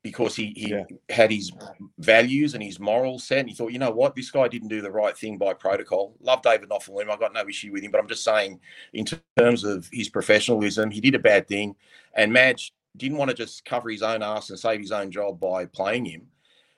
[0.02, 0.84] because he, he Yeah.
[1.08, 1.50] had his
[1.98, 3.40] values and his morals set.
[3.40, 6.14] And he thought, you know what, this guy didn't do the right thing by protocol.
[6.20, 7.10] Love David Nofoaluma.
[7.10, 8.60] I've got no issue with him, but I'm just saying,
[8.92, 9.06] in
[9.38, 11.74] terms of his professionalism, he did a bad thing.
[12.14, 15.40] And Madge didn't want to just cover his own ass and save his own job
[15.40, 16.26] by playing him.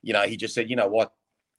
[0.03, 1.13] You know, he just said, you know what,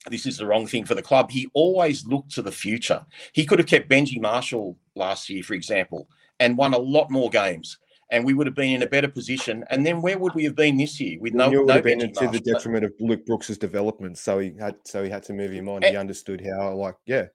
[0.10, 1.32] this is the wrong thing for the club.
[1.32, 3.06] He always looked to the future.
[3.34, 7.30] He could have kept Benji Marshall last year, for example, and won a lot more
[7.30, 7.78] games.
[8.10, 9.66] And we would have been in a better position.
[9.70, 12.14] And then where would we have been this year with no, would have been Benji
[12.14, 12.54] to the Marshall?
[12.54, 14.18] detriment of Luke Brooks's development.
[14.18, 15.78] So he had so he had to move him on.
[15.84, 16.00] And- he eh.
[16.00, 17.26] understood how like yeah,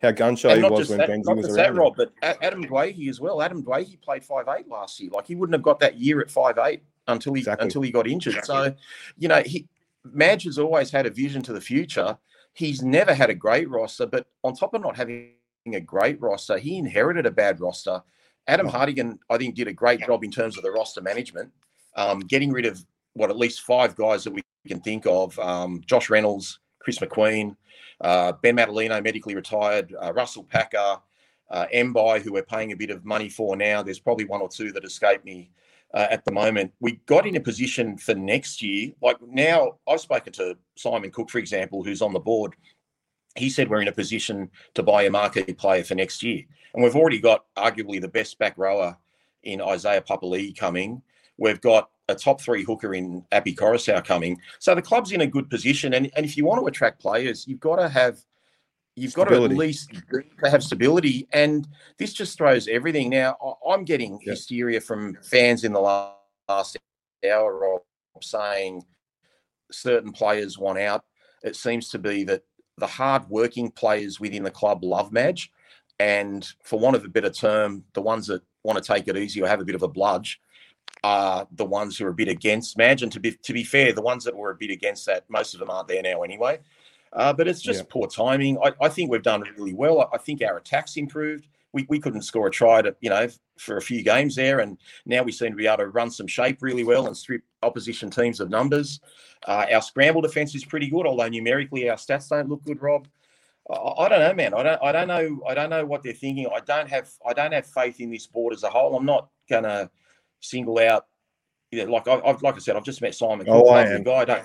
[0.00, 1.74] how gun shy he was when that, Benji not was just around.
[1.74, 1.80] that.
[1.80, 3.42] Rob, but Adam Doueihi as well.
[3.42, 5.10] Adam Doueihi played five eight last year.
[5.10, 7.64] Like he wouldn't have got that year at five eight until he Exactly.
[7.64, 8.42] until he got injured.
[8.44, 8.74] So,
[9.18, 9.68] you know, he
[10.04, 12.16] Madge has always had a vision to the future.
[12.52, 15.34] He's never had a great roster, but on top of not having
[15.66, 18.02] a great roster, he inherited a bad roster.
[18.46, 21.50] Adam Hartigan, I think, did a great job in terms of the roster management,
[21.96, 25.80] um, getting rid of what at least five guys that we can think of: um,
[25.86, 27.56] Josh Reynolds, Chris McQueen,
[28.02, 30.98] uh, Ben Matulino, medically retired, uh, Russell Packer,
[31.50, 33.82] uh, Mbye, who we're paying a bit of money for now.
[33.82, 35.50] There's probably one or two that escaped me
[35.94, 36.72] uh, at the moment.
[36.80, 38.92] We got in a position for next year.
[39.00, 42.54] Like now, I've spoken to Simon Cook, for example, who's on the board.
[43.36, 46.42] He said we're in a position to buy a marquee player for next year.
[46.74, 48.96] And we've already got arguably the best back rower
[49.44, 51.00] in Isaiah Papali'i coming.
[51.38, 54.40] We've got a top three hooker in Api Koroisau coming.
[54.58, 55.94] So the club's in a good position.
[55.94, 58.18] And, and if you want to attract players, you've got to have
[58.96, 59.90] you've got to at least
[60.44, 61.26] have stability.
[61.32, 61.66] And
[61.98, 63.10] this just throws everything.
[63.10, 64.32] Now I'm getting Yeah.
[64.32, 66.76] hysteria from fans in the last
[67.28, 67.82] hour of
[68.22, 68.84] saying
[69.72, 71.04] certain players want out.
[71.42, 72.42] It seems to be that
[72.78, 75.50] the hard working players within the club love Madge.
[75.98, 79.42] And for want of a better term, the ones that want to take it easy
[79.42, 80.40] or have a bit of a bludge
[81.02, 83.02] are the ones who are a bit against Madge.
[83.02, 85.54] And to be to be fair, the ones that were a bit against that, most
[85.54, 86.60] of them aren't there now anyway.
[87.14, 87.86] Uh, but it's just Yeah.
[87.90, 88.58] poor timing.
[88.58, 90.00] I, I think we've done really well.
[90.00, 91.46] I, I think our attack's improved.
[91.72, 94.78] We, we couldn't score a try to, you know, for a few games there, and
[95.06, 98.10] now we seem to be able to run some shape really well and strip opposition
[98.10, 99.00] teams of numbers.
[99.46, 102.80] Uh, our scramble defense is pretty good, although numerically our stats don't look good.
[102.80, 103.08] Rob,
[103.70, 104.54] I, I don't know, man.
[104.54, 104.82] I don't.
[104.82, 105.42] I don't know.
[105.48, 106.46] I don't know what they're thinking.
[106.46, 107.10] I don't have.
[107.26, 108.96] I don't have faith in this board as a whole.
[108.96, 109.90] I'm not gonna
[110.40, 111.06] single out.
[111.72, 113.46] You know, like I, I've, like I said, I've just met Simon.
[113.48, 114.04] Oh, I am.
[114.04, 114.24] guy.
[114.24, 114.44] Don't,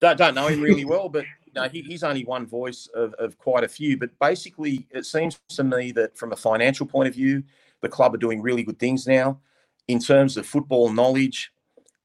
[0.00, 3.38] don't don't know him really well, but know, he, he's only one voice of, of
[3.38, 3.96] quite a few.
[3.96, 7.42] But basically, it seems to me that from a financial point of view,
[7.80, 9.40] the club are doing really good things now.
[9.88, 11.52] In terms of football knowledge,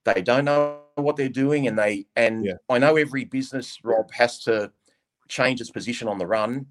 [0.03, 2.53] they don't know what they're doing, and they and Yeah.
[2.67, 4.71] I know every business, Rob, has to
[5.27, 6.65] change its position on the run,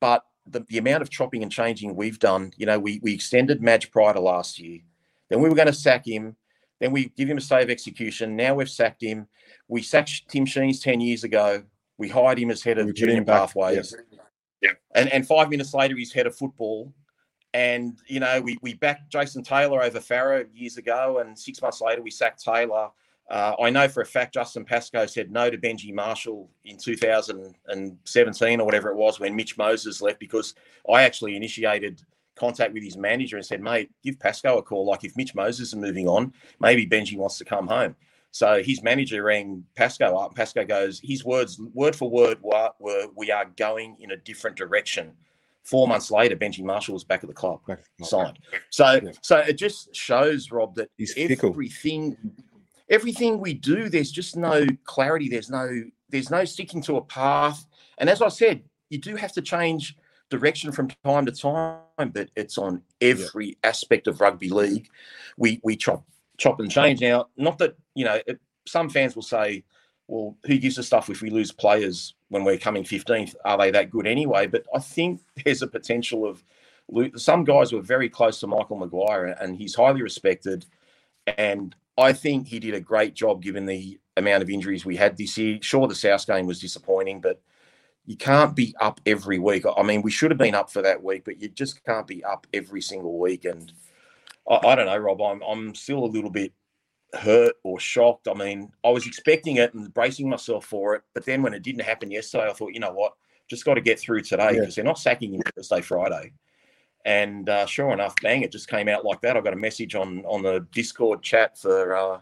[0.00, 3.62] but the, the amount of chopping and changing we've done, you know, we we extended
[3.62, 4.80] Madge prior to last year,
[5.28, 6.36] then we were going to sack him,
[6.80, 8.36] then we give him a stay of execution.
[8.36, 9.28] Now we've sacked him.
[9.68, 11.62] We sacked Tim Sheens ten years ago.
[12.02, 13.94] We hired him as head of put junior him back, pathways.
[14.92, 16.92] And and five minutes later, he's head of football.
[17.54, 21.80] And you know, we we backed Jason Taylor over Farah years ago, and six months
[21.80, 22.88] later, we sacked Taylor.
[23.30, 28.60] Uh, I know for a fact Justin Pascoe said no to Benji Marshall in 2017
[28.60, 30.56] or whatever it was when Mitch Moses left because
[30.92, 32.02] I actually initiated
[32.34, 34.86] contact with his manager and said, "Mate, give Pascoe a call.
[34.86, 37.94] Like if Mitch Moses is moving on, maybe Benji wants to come home."
[38.32, 40.34] So his manager rang Pascoe up.
[40.34, 42.70] Pascoe goes, his words, word for word, were,
[43.14, 45.12] "We are going in a different direction."
[45.64, 47.60] Four months later, Benji Marshall was back at the club,
[48.02, 48.38] signed.
[48.70, 49.12] So, Yeah.
[49.20, 51.50] so it just shows Rob that He's fickle.
[51.50, 52.16] everything,
[52.88, 55.28] everything we do, there's just no clarity.
[55.28, 57.64] There's no, there's no sticking to a path.
[57.98, 59.96] And as I said, you do have to change
[60.30, 64.88] direction from time to time, but it's on every aspect of rugby league.
[65.36, 66.04] We we chop
[66.42, 67.28] chop and change now.
[67.36, 69.64] Not that you know, it, some fans will say,
[70.08, 73.36] "Well, who gives a stuff if we lose players when we're coming 15th?
[73.44, 76.42] Are they that good anyway?" But I think there's a potential of
[77.16, 80.66] some guys were very close to Michael Maguire, and he's highly respected.
[81.38, 85.16] And I think he did a great job given the amount of injuries we had
[85.16, 85.58] this year.
[85.62, 87.40] Sure, the South game was disappointing, but
[88.04, 89.64] you can't be up every week.
[89.76, 92.24] I mean, we should have been up for that week, but you just can't be
[92.24, 93.44] up every single week.
[93.44, 93.72] And
[94.48, 95.20] I, I don't know, Rob.
[95.20, 96.52] I'm I'm still a little bit
[97.14, 98.28] hurt or shocked.
[98.28, 101.62] I mean, I was expecting it and bracing myself for it, but then when it
[101.62, 103.12] didn't happen yesterday, I thought, you know what,
[103.48, 104.60] just got to get through today Yeah.
[104.60, 106.32] because they're not sacking him Thursday, Friday.
[107.04, 109.36] And uh, sure enough, bang, it just came out like that.
[109.36, 112.20] I got a message on on the Discord chat for uh,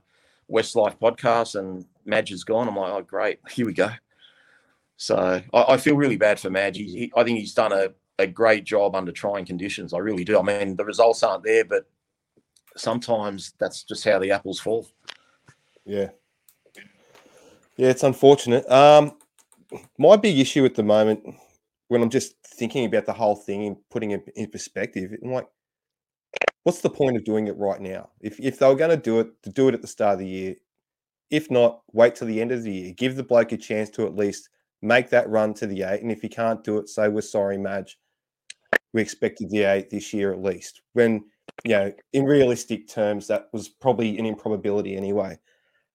[0.51, 2.67] Westslife podcast, and Madge is gone.
[2.67, 3.91] I'm like, oh great, here we go.
[4.97, 6.77] So I, I feel really bad for Madge.
[6.79, 9.95] He, he- I think he's done a, a great job under trying conditions.
[9.95, 10.39] I really do.
[10.39, 11.87] I mean, the results aren't there, but
[12.77, 14.89] sometimes that's just how the apples fall.
[15.85, 16.09] Yeah.
[17.77, 18.71] Yeah, it's unfortunate.
[18.71, 19.13] Um,
[19.99, 21.23] my big issue at the moment,
[21.89, 25.47] when I'm just thinking about the whole thing and putting it in perspective, I'm like,
[26.65, 28.11] what's the point of doing it right now?
[28.21, 30.19] If if they were going to do it, to do it at the start of
[30.19, 30.57] the year.
[31.31, 32.93] If not, wait till the end of the year.
[32.97, 34.49] Give the bloke a chance to at least
[34.83, 36.03] make that run to the eight.
[36.03, 37.99] And if you can't do it, say we're sorry, Madge.
[38.93, 40.83] We expected the eight this year at least.
[40.95, 41.25] When
[41.65, 45.39] you know, in realistic terms, that was probably an improbability anyway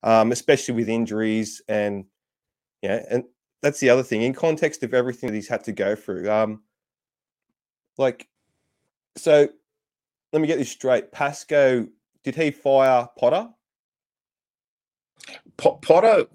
[0.06, 2.06] um, especially with injuries and
[2.82, 3.26] yeah, and
[3.62, 6.30] that's the other thing in context of everything that he's had to go through.
[6.30, 6.62] Um,
[7.98, 8.28] like,
[9.18, 9.50] so
[10.32, 11.12] let me get this straight.
[11.12, 11.88] Pascoe,
[12.24, 13.50] did he fire Potter?
[15.58, 16.28] Po- Potter,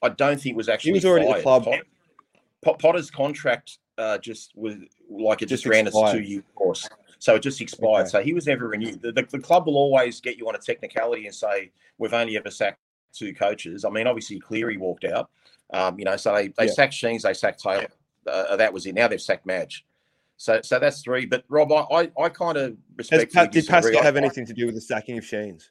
[0.00, 1.64] I don't think was actually He was already at the club.
[1.64, 1.80] Pot-
[2.64, 4.76] Pot- Potter's contract uh, just was
[5.10, 6.88] like it just, Just ran its two year course,
[7.24, 8.02] so it just expired.
[8.02, 8.08] Okay.
[8.10, 9.00] So he was never renewed.
[9.00, 12.36] The, the, the club will always get you on a technicality and say we've only
[12.36, 12.80] ever sacked
[13.14, 13.86] two coaches.
[13.86, 15.30] I mean, obviously Cleary walked out,
[15.72, 16.72] um, you know, so they they Yeah.
[16.72, 17.86] sacked Sheens, they sacked Taylor.
[18.26, 18.94] Uh, that was it.
[18.94, 19.86] Now they've sacked Madge.
[20.36, 21.24] So, so that's three.
[21.24, 23.32] But Rob, I, I, I kind of respect.
[23.52, 25.70] Did Pascoe have anything to do with the sacking of Sheens?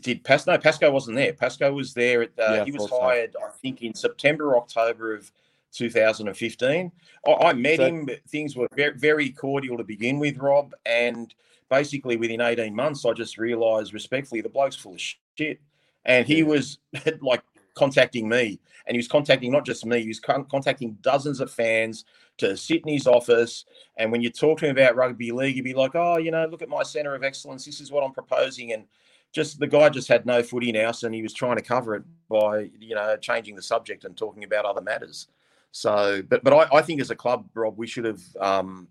[0.00, 0.48] Did Pas?
[0.48, 1.32] No, Pascoe wasn't there.
[1.32, 2.22] Pascoe was there.
[2.22, 3.00] At, uh, Yeah, he was thought so.
[3.02, 5.30] hired, I think, in September, October of
[5.74, 6.92] 2015.
[7.26, 8.08] I, I met So- him.
[8.28, 10.74] Things were very, very cordial to begin with, Rob.
[10.86, 11.34] And
[11.68, 15.60] basically, within 18 months, I just realised, respectfully, the bloke's full of shit.
[16.04, 16.44] And he Yeah.
[16.44, 16.78] was
[17.20, 17.42] like
[17.74, 20.00] contacting me, and he was contacting not just me.
[20.02, 22.04] He was con- contacting dozens of fans
[22.38, 23.64] to sit in his office.
[23.96, 26.46] And when you talk to him about rugby league, he'd be like, "Oh, you know,
[26.46, 27.64] look at my centre of excellence.
[27.64, 28.84] This is what I'm proposing." And
[29.32, 32.04] just the guy just had no footy now, and he was trying to cover it
[32.28, 35.26] by you know changing the subject and talking about other matters.
[35.74, 38.86] So, but but I, I think as a club, Rob, we should have um,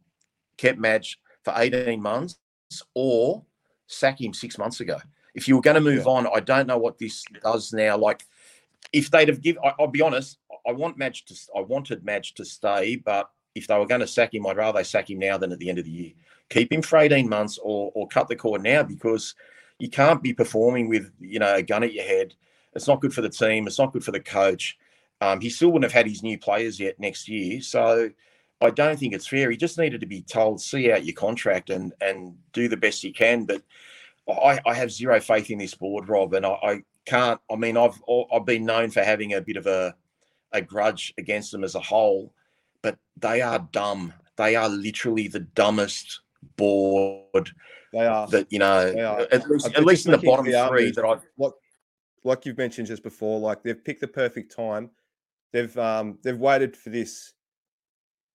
[0.58, 2.36] kept Madge for 18 months
[2.94, 3.42] or
[3.88, 4.98] sack him six months ago.
[5.34, 6.12] If you were going to move Yeah.
[6.12, 7.98] on, I don't know what this does now.
[7.98, 8.26] Like,
[8.92, 12.44] if they'd have given, I'll be honest, I want Madge to, I wanted Madge to
[12.44, 15.38] stay, but if they were going to sack him, I'd rather they sack him now
[15.38, 16.12] than at the end of the year.
[16.50, 19.36] Keep him for 18 months or or cut the cord now because
[19.80, 22.34] you can't be performing with you know a gun at your head.
[22.74, 23.68] It's not good for the team.
[23.68, 24.78] It's not good for the coach.
[25.24, 28.09] Um, he still wouldn't have had his new players yet next year, so
[28.59, 29.49] I don't think it's fair.
[29.49, 33.05] He just needed to be told, see out your contract and and do the best
[33.05, 33.45] you can.
[33.45, 33.61] But
[34.28, 37.39] I, I have zero faith in this board, Rob, and I, I can't.
[37.49, 38.01] I mean, I've
[38.34, 39.95] I've been known for having a bit of a
[40.51, 42.34] a grudge against them as a whole,
[42.82, 44.13] but they are dumb.
[44.36, 46.19] They are literally the dumbest
[46.57, 47.49] board
[47.93, 48.28] They are.
[48.28, 49.26] that you know.
[49.32, 51.53] At least, at least in the bottom the three that I've like
[52.26, 54.89] like you've mentioned just before, like they've picked the perfect time.
[55.54, 57.34] They've um they've waited for this.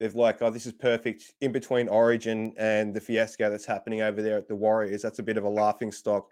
[0.00, 4.22] They've like, oh, this is perfect in between Origin and the fiasco that's happening over
[4.22, 5.02] there at the Warriors.
[5.02, 6.30] That's a bit of a laughing stock.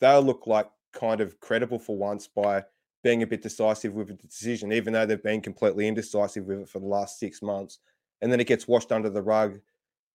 [0.00, 2.64] They'll look like kind of credible for once by
[3.04, 6.68] being a bit decisive with the decision, even though they've been completely indecisive with it
[6.68, 7.78] for the last six months.
[8.20, 9.60] And then it gets washed under the rug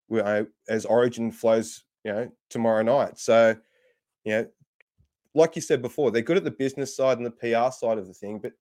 [0.10, 3.20] you know, as Origin flows, you know, tomorrow night.
[3.20, 3.56] So,
[4.26, 4.48] you know,
[5.36, 8.08] like you said before, they're good at the business side and the PR side of
[8.08, 8.54] the thing, but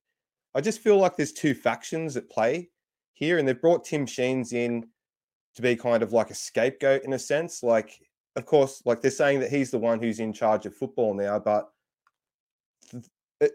[0.59, 2.69] I just feel like there's two factions at play
[3.13, 4.89] here, and they've brought Tim Sheens in
[5.55, 7.63] to be kind of like a scapegoat in a sense.
[7.63, 8.01] Like,
[8.35, 11.39] of course, like they're saying that he's the one who's in charge of football now,
[11.39, 11.71] but
[13.41, 13.53] it,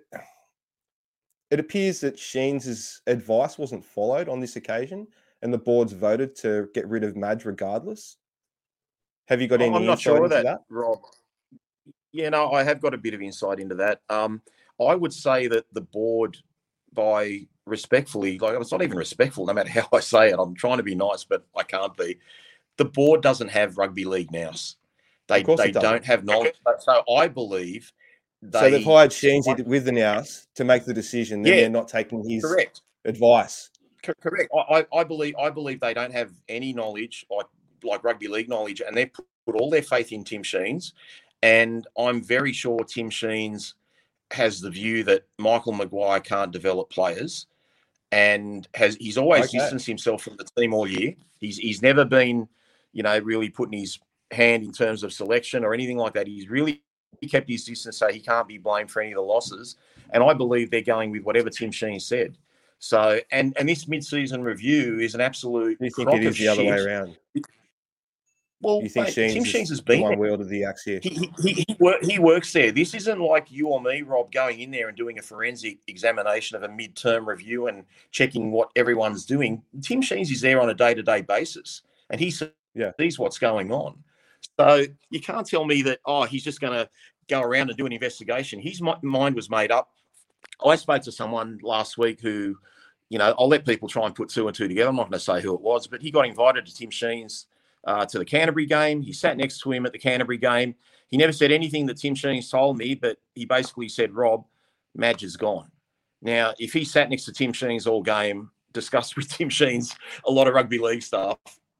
[1.52, 5.06] it appears that Sheen's advice wasn't followed on this occasion,
[5.42, 8.16] and the boards voted to get rid of Madge regardless.
[9.28, 9.76] Have you got any?
[9.76, 11.00] I'm not insight sure into that, Rob.
[12.14, 14.00] Yeah, no, I have got a bit of insight into that.
[14.10, 14.42] Um,
[14.80, 16.38] I would say that the board,
[16.94, 20.40] by respectfully, like it's not even respectful, no matter how I say it.
[20.40, 22.18] I'm trying to be nice, but I can't be.
[22.78, 24.76] The board doesn't have rugby league nous.
[25.28, 26.56] They Of course it they don't have knowledge.
[26.80, 27.92] So I believe
[28.42, 31.42] they, so they've hired Sheensy with the Nouse to make the decision.
[31.44, 31.60] Then Yeah.
[31.62, 32.82] they're not taking his correct.
[33.06, 33.70] advice.
[34.04, 34.52] Co- Correct.
[34.54, 37.46] I, I- I believe I believe they don't have any knowledge like
[37.84, 40.94] like rugby league knowledge, and they put all their faith in Tim Sheens.
[41.42, 43.74] And I'm very sure Tim Sheens
[44.34, 47.46] has the view that Michael Maguire can't develop players,
[48.12, 49.60] and has he's always Okay.
[49.60, 51.14] distanced himself from the team all year.
[51.40, 52.48] He's he's never been,
[52.92, 54.00] you know, really putting his
[54.32, 56.28] hand in terms of selection or anything like that.
[56.28, 56.84] He's really
[57.30, 59.78] kept his distance, so he can't be blamed for any of the losses.
[60.10, 62.38] And I believe they're going with whatever Tim Sheen said.
[62.80, 65.78] So, and and this mid-season review is an absolute.
[65.80, 67.16] You think it is the other way around?
[68.64, 70.20] Well, You think mate, Sheens Tim Sheens has been one there.
[70.20, 71.00] wielded the axe here?
[71.04, 71.66] He, he, he,
[72.02, 72.72] he works there.
[72.72, 76.56] This isn't like you or me, Rob, going in there and doing a forensic examination
[76.56, 79.62] of a mid-term review and checking what everyone's doing.
[79.82, 82.92] Tim Sheens is there on a day-to-day basis, and he sees Yeah.
[83.18, 84.02] what's going on.
[84.60, 86.90] So you can't tell me that oh he's just going to
[87.28, 88.60] go around and do an investigation.
[88.60, 89.92] His mind was made up.
[90.66, 92.56] I spoke to someone last week who,
[93.10, 94.90] you know, I'll let people try and put two and two together.
[94.90, 97.48] I'm not going to say who it was, but he got invited to Tim Sheen's
[97.86, 99.02] uh, to the Canterbury game.
[99.02, 100.76] He sat next to him at the Canterbury game.
[101.10, 104.46] He never said anything that Tim Sheens told me, but he basically said, Rob,
[104.96, 105.70] Madge is gone.
[106.22, 110.32] Now, if he sat next to Tim Sheens all game, discussed with Tim Sheens a
[110.32, 111.38] lot of rugby league stuff,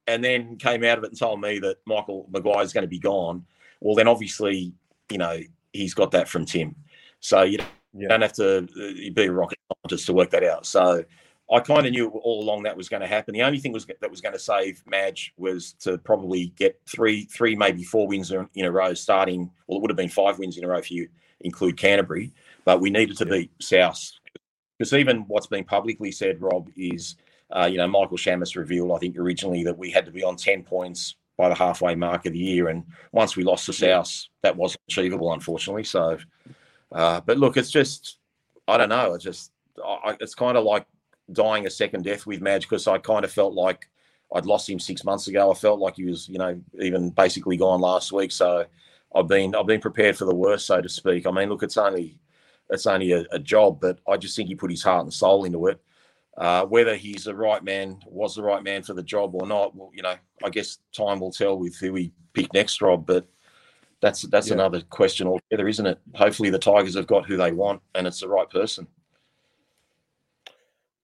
[0.08, 2.90] and then came out of it and told me that Michael Maguire is going to
[2.90, 3.46] be gone,
[3.80, 4.74] well, then obviously,
[5.10, 5.40] you know,
[5.72, 6.76] he's got that from Tim.
[7.20, 7.60] So you
[8.08, 10.66] don't have to uh, be a rocket scientist to work that out.
[10.66, 11.04] So
[11.52, 13.34] I kind of knew all along that was going to happen.
[13.34, 17.26] The only thing was that was going to save Madge was to probably get three,
[17.26, 19.52] three maybe four wins in a row, starting.
[19.68, 21.10] Well, it would have been five wins in a row if you
[21.42, 22.32] include Canterbury,
[22.66, 24.12] but we needed to beat South
[24.78, 27.16] because even what's been publicly said, Rob, is
[27.52, 30.36] uh, you know Michael Chammas revealed I think originally that we had to be on
[30.36, 34.26] ten points by the halfway mark of the year, and once we lost to South,
[34.42, 35.84] that wasn't achievable, unfortunately.
[35.84, 36.18] So,
[36.92, 38.18] uh, but look, it's just
[38.68, 39.14] I don't know.
[39.14, 39.52] It's just
[39.84, 40.86] I, it's kind of like
[41.32, 43.90] dying a second death with Madge because I kind of felt like
[44.34, 45.52] I'd lost him six months ago.
[45.52, 48.32] I felt like he was, you know, even basically gone last week.
[48.32, 48.66] So
[49.16, 51.26] I've been I've been prepared for the worst, so to speak.
[51.28, 52.18] I mean, look, it's only
[52.70, 55.44] it's only a, a job, but I just think he put his heart and soul
[55.46, 55.80] into it.
[56.36, 59.76] Uh, whether he's the right man, was the right man for the job or not,
[59.76, 63.06] well, you know, I guess time will tell with who we pick next, Rob.
[63.06, 63.28] But
[64.02, 64.56] that's that's Yeah.
[64.56, 66.00] another question altogether, isn't it?
[66.16, 68.88] Hopefully, the Tigers have got who they want, and it's the right person.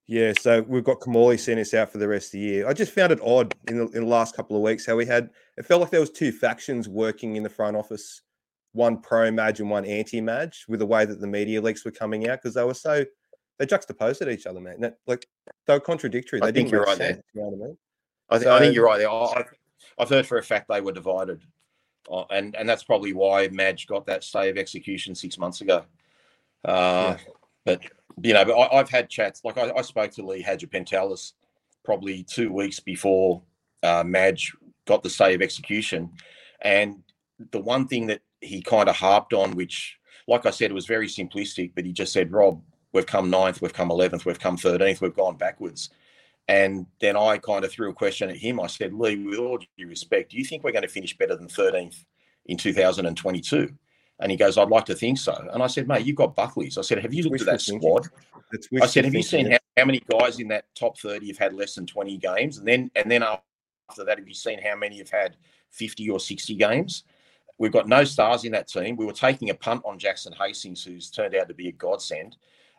[0.09, 2.67] Yeah, so we've got Kimmorley sent us out for the rest of the year.
[2.67, 5.05] I just found it odd in the, in the last couple of weeks how we
[5.05, 8.23] had it felt like there was two factions working in the front office,
[8.71, 11.91] one pro Madge and one anti Madge, with the way that the media leaks were
[11.91, 13.05] coming out because they were so
[13.59, 14.81] they juxtaposed at each other, man.
[14.81, 15.27] That- like
[15.67, 16.41] they were contradictory.
[16.41, 17.21] I think didn't you're right there.
[17.35, 17.77] You know what I mean?
[18.31, 19.11] I, th- I think you're right there.
[19.11, 19.43] I,
[19.99, 21.43] I've, heard for a fact they were divided,
[22.11, 25.85] uh, and and that's probably why Madge got that stay of execution six months ago.
[26.65, 27.17] Uh,
[27.63, 27.83] But
[28.23, 29.43] you know, but I, I've had chats.
[29.43, 31.33] Like I, I spoke to Lee Hagipantelis
[31.83, 33.41] probably two weeks before
[33.83, 34.53] uh, Madge
[34.85, 36.11] got the stay of execution,
[36.61, 37.03] and
[37.51, 39.97] the one thing that he kind of harped on, which,
[40.27, 42.61] like I said, was very simplistic, but he just said, "Rob,
[42.93, 45.89] we've come ninth, we've come eleventh, we've come thirteenth, we've gone backwards."
[46.49, 48.59] And then I kind of threw a question at him.
[48.59, 51.35] I said, Lee, with all due respect, do you think we're going to finish better
[51.35, 52.03] than 13th
[52.47, 53.71] in 2022?
[54.19, 55.33] And he goes, I'd like to think so.
[55.53, 56.77] And I said, mate, you've got Buckley's.
[56.77, 58.07] I said, have you looked at that squad?
[58.81, 61.53] I said, have you seen how, how many guys in that top 30 have had
[61.53, 62.57] less than 20 games?
[62.57, 65.37] And then and then after that, have you seen how many have had
[65.71, 67.03] 50 or 60 games?
[67.57, 68.95] We've got no stars in that team.
[68.95, 72.37] We were taking a punt on Jackson Hastings, who's turned out to be a godsend.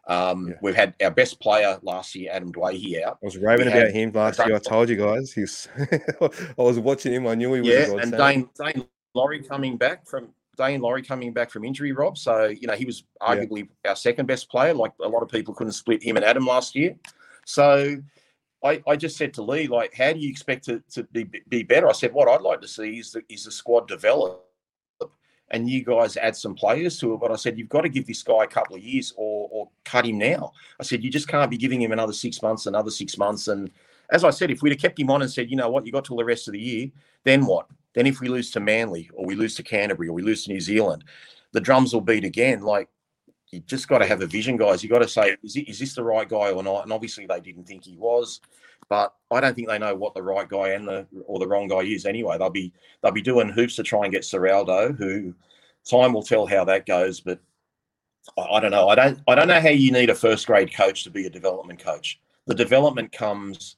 [0.09, 0.55] Um, Yeah.
[0.63, 3.19] We've had our best player last year, Adam Doueihi, out.
[3.23, 4.57] I was raving we about him last year.
[4.57, 5.33] I told you guys.
[5.33, 5.69] He's.
[6.21, 7.27] I was watching him.
[7.27, 7.69] I knew he was.
[7.69, 8.15] a Yeah, godsend.
[8.15, 10.29] and Dane Daine Laurie coming back from
[10.61, 12.19] Daine Laurie coming back from injury, Rob.
[12.19, 13.35] So you know he was Yeah.
[13.35, 14.75] arguably our second best player.
[14.75, 16.97] Like a lot of people couldn't split him and Adam last year.
[17.47, 17.97] So
[18.63, 21.63] I, I just said to Lee, like, how do you expect to, to be, be
[21.63, 21.89] better?
[21.89, 24.45] I said, what I'd like to see is the, is the squad develop
[25.51, 27.21] and you guys add some players to it.
[27.21, 29.71] But I said, you've got to give this guy a couple of years or, or
[29.85, 30.53] cut him now.
[30.79, 33.71] I said, you just can't be giving him another six months, another six months, and
[34.13, 35.93] as I said, if we'd have kept him on and said, you know what, you
[35.93, 36.89] got till the rest of the year,
[37.25, 37.67] then what?
[37.95, 40.53] Then if we lose to Manly or we lose to Canterbury or we lose to
[40.53, 41.05] New Zealand,
[41.53, 42.63] the drums will beat again.
[42.63, 42.89] Like
[43.51, 44.83] you just got to have a vision, guys.
[44.83, 46.85] You got to say, is, it, is this the right guy or not?
[46.85, 48.41] And obviously they didn't think he was,
[48.89, 51.69] but I don't think they know what the right guy and the or the wrong
[51.69, 52.39] guy is anyway.
[52.39, 52.73] They'll be
[53.03, 55.35] they'll be doing hoops to try and get Ciraldo, who
[55.89, 57.21] time will tell how that goes.
[57.21, 57.41] But
[58.39, 58.89] I don't know.
[58.89, 61.31] I don't I don't know how you need a first grade coach to be a
[61.31, 62.21] development coach.
[62.47, 63.77] The development comes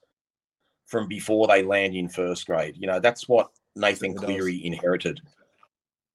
[0.86, 2.76] from before they land in first grade.
[2.76, 4.24] You know, that's what Nathan does.
[4.24, 5.20] Cleary inherited.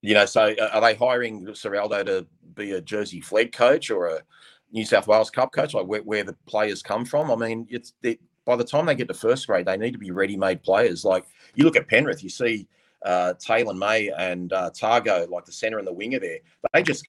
[0.00, 4.06] You know, so uh, are they hiring Ciraldo to be a Jersey Flegg coach or
[4.06, 4.22] a
[4.70, 7.30] New South Wales Cup coach, like where, where the players come from?
[7.30, 9.98] I mean, it's they, by the time they get to first grade, they need to
[9.98, 11.04] be ready-made players.
[11.04, 12.68] Like you look at Penrith, you see
[13.04, 16.38] uh, Taylan May and uh, Tago, like the centre and the winger there.
[16.72, 17.06] They just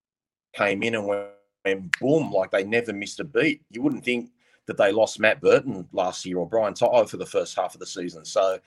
[0.53, 1.27] came in and went,
[1.65, 3.61] went boom, like they never missed a beat.
[3.69, 4.31] You wouldn't think
[4.65, 7.79] that they lost Matt Burton last year or Brian Tyler for the first half of
[7.79, 8.25] the season.
[8.25, 8.59] So,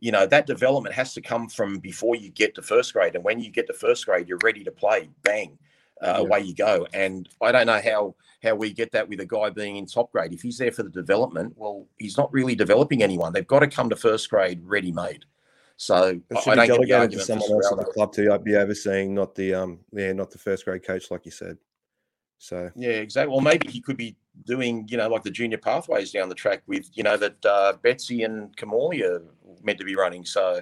[0.00, 3.14] you know, that development has to come from before you get to first grade.
[3.14, 5.10] And when you get to first grade, you're ready to play.
[5.22, 5.58] Bang,
[6.02, 6.16] uh, Yeah.
[6.16, 6.86] away you go.
[6.92, 10.10] And I don't know how how we get that with a guy being in top
[10.10, 10.32] grade.
[10.32, 13.34] If he's there for the development, well, he's not really developing anyone.
[13.34, 15.26] They've got to come to first grade ready made.
[15.76, 17.84] So It I, should I be don't get the delegated to someone else in the
[17.84, 21.30] club to be overseeing, not the um, yeah, not the first grade coach, like you
[21.30, 21.58] said.
[22.38, 23.30] So Yeah, exactly.
[23.32, 26.62] Well, maybe he could be doing, you know, like the junior pathways down the track
[26.66, 29.22] with, you know, that uh, Betsy and Kimmorley are
[29.62, 30.24] meant to be running.
[30.24, 30.60] So,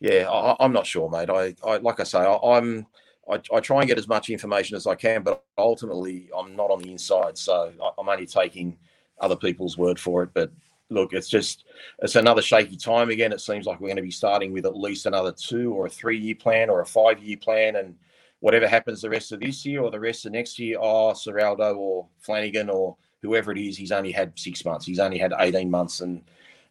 [0.00, 1.30] yeah, I, I'm not sure, mate.
[1.30, 2.86] I, I like I say, I, I'm,
[3.30, 6.70] I, I try and get as much information as I can, but ultimately, I'm not
[6.70, 8.76] on the inside, so I, I'm only taking
[9.20, 10.30] other people's word for it.
[10.32, 10.50] But
[10.90, 11.64] look, it's just
[12.00, 13.32] it's another shaky time again.
[13.32, 15.90] It seems like we're going to be starting with at least another two or a
[15.90, 17.96] three year plan or a five year plan, and
[18.40, 21.76] whatever happens the rest of this year or the rest of next year, oh, Ciraldo
[21.76, 24.86] or Flanagan or whoever it is, he's only had six months.
[24.86, 26.00] He's only had 18 months.
[26.00, 26.22] And,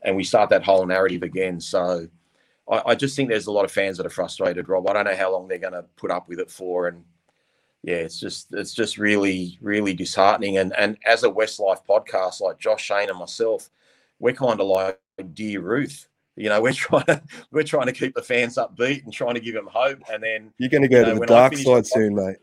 [0.04, 1.60] and we start that whole narrative again.
[1.60, 2.08] So
[2.72, 4.90] I, I just think there's a lot of fans that are frustrated, Rob.
[4.90, 6.88] I don't know how long they're going to put up with it for.
[6.88, 7.04] And
[7.84, 10.58] yeah, it's just, it's just really, really disheartening.
[10.58, 13.70] And, and as a Westslife podcast, like Josh Shane and myself,
[14.20, 15.00] we're kind of like
[15.34, 16.08] Dear Ruth.
[16.38, 17.22] You know, we're trying to
[17.52, 20.00] we're trying to keep the fans upbeat and trying to give them hope.
[20.12, 22.38] And then you're going to go You know, to the dark side the soon, mate.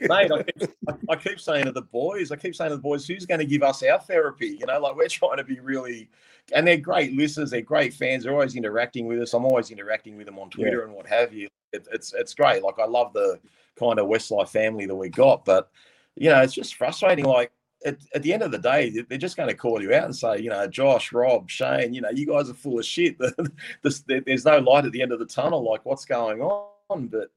[0.08, 2.82] mate, I keep, I- I keep saying to the boys, I keep saying to the
[2.82, 4.56] boys, who's going to give us our therapy?
[4.58, 6.08] You know, like we're trying to be really,
[6.54, 9.34] and they're great listeners, they're great fans, they're always interacting with us.
[9.34, 11.48] I'm always interacting with them on Twitter and what have you.
[11.72, 12.62] It, it's it's great.
[12.62, 13.38] Like I love the
[13.78, 15.70] kind of Westslife family that we got, but
[16.16, 17.24] you know, it's just frustrating.
[17.24, 17.52] Like
[17.84, 20.04] at, at the end of the day, they- they're just going to call you out
[20.04, 23.16] and say, you know, Josh, Rob, Shane, you know, you guys are full of shit.
[23.82, 25.68] There's, there's no light at the end of the tunnel.
[25.68, 27.06] Like what's going on?
[27.08, 27.30] But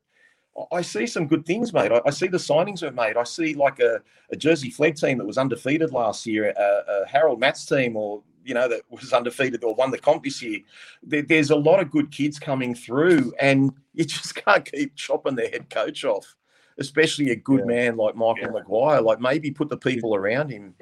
[0.72, 1.92] I see some good things, mate.
[1.92, 3.18] I, I see the signings we've made.
[3.18, 7.08] I see like a, a Jersey Flegg team that was undefeated last year, a, a
[7.08, 10.60] Harold Matt's team, or you know that was undefeated or won the comp this year.
[11.04, 15.36] There, there's a lot of good kids coming through, and you just can't keep chopping
[15.36, 16.36] their head coach off,
[16.80, 17.66] especially a good Yeah.
[17.66, 19.02] man like Michael Maguire.
[19.02, 20.76] Like maybe put the people around him,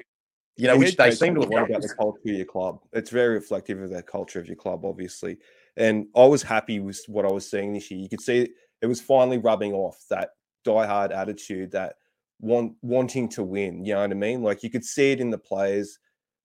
[0.56, 2.80] you know, which they seem to have about the culture of your club.
[2.92, 5.38] It's very reflective of the culture of your club, obviously.
[5.76, 8.00] And I was happy with what I was seeing this year.
[8.00, 8.48] You could see
[8.80, 10.30] it was finally rubbing off that
[10.64, 11.96] diehard attitude, that
[12.40, 13.84] want wanting to win.
[13.84, 14.42] You know what I mean?
[14.42, 15.98] Like you could see it in the players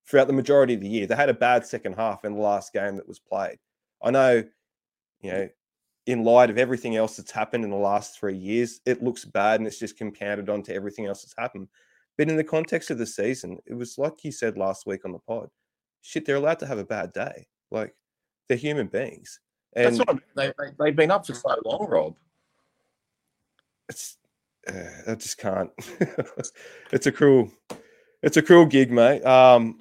[0.08, 1.06] throughout the majority of the year.
[1.06, 3.58] They had a bad second half in the last game that was played.
[4.02, 4.44] I know,
[5.22, 5.50] you know,
[6.10, 9.60] in light of everything else that's happened in the last three years, it looks bad
[9.60, 11.68] and it's just compounded onto everything else that's happened.
[12.18, 15.12] But in the context of the season, it was like you said last week on
[15.12, 15.50] the pod.
[16.02, 17.46] Shit, they're allowed to have a bad day.
[17.70, 17.94] Like
[18.48, 19.40] they're human beings,
[19.74, 20.22] and That's what I mean.
[20.36, 22.16] they, they, they've been up for so long, Rob.
[23.88, 24.18] it's
[24.68, 25.70] uh, I just can't.
[26.92, 27.52] it's a cruel,
[28.24, 29.24] it's a cruel gig, mate.
[29.24, 29.80] Um,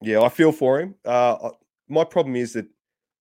[0.00, 0.94] yeah, I feel for him.
[1.04, 1.50] Uh,
[1.88, 2.66] my problem is that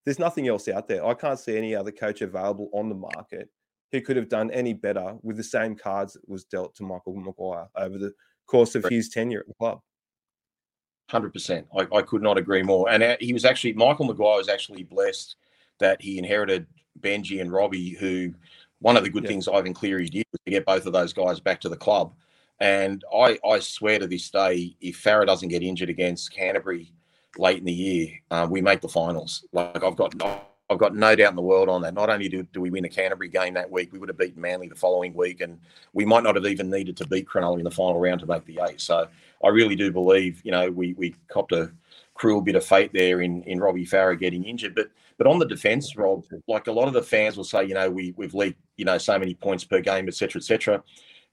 [0.06, 1.06] there's nothing else out there.
[1.06, 3.50] I can't see any other coach available on the market
[3.92, 7.16] who could have done any better with the same cards that was dealt to Michael
[7.16, 8.14] Maguire over the
[8.48, 9.80] course of his tenure at the club.
[11.10, 11.68] Hundred percent.
[11.78, 12.90] I, I could not agree more.
[12.90, 15.36] And uh, he was actually Michael Maguire was actually blessed
[15.80, 16.66] that he inherited
[17.00, 18.34] Benji and Robbie, who
[18.80, 19.30] one of the good Yeah.
[19.30, 22.14] things Ivan Cleary did was to get both of those guys back to the club.
[22.60, 26.94] And I, I swear to this day, if Farah doesn't get injured against Canterbury
[27.38, 29.46] late in the year, uh, we make the finals.
[29.52, 30.14] Like I've got
[30.70, 31.94] I've got no doubt in the world on that.
[31.94, 34.42] Not only do, do we win a Canterbury game that week, we would have beaten
[34.42, 35.60] Manly the following week, and
[35.94, 38.46] we might not have even needed to beat Cronulla in the final round to make
[38.46, 38.82] the eight.
[38.82, 39.08] So
[39.44, 41.72] I really do believe, you know, we we copped a
[42.16, 44.76] cruel bit of fate there in in Robbie Farah getting injured.
[44.76, 47.74] But but on the defence, Rob, like a lot of the fans will say, you
[47.74, 50.84] know, we we've leaked, you know, so many points per game, etc., cetera, et cetera.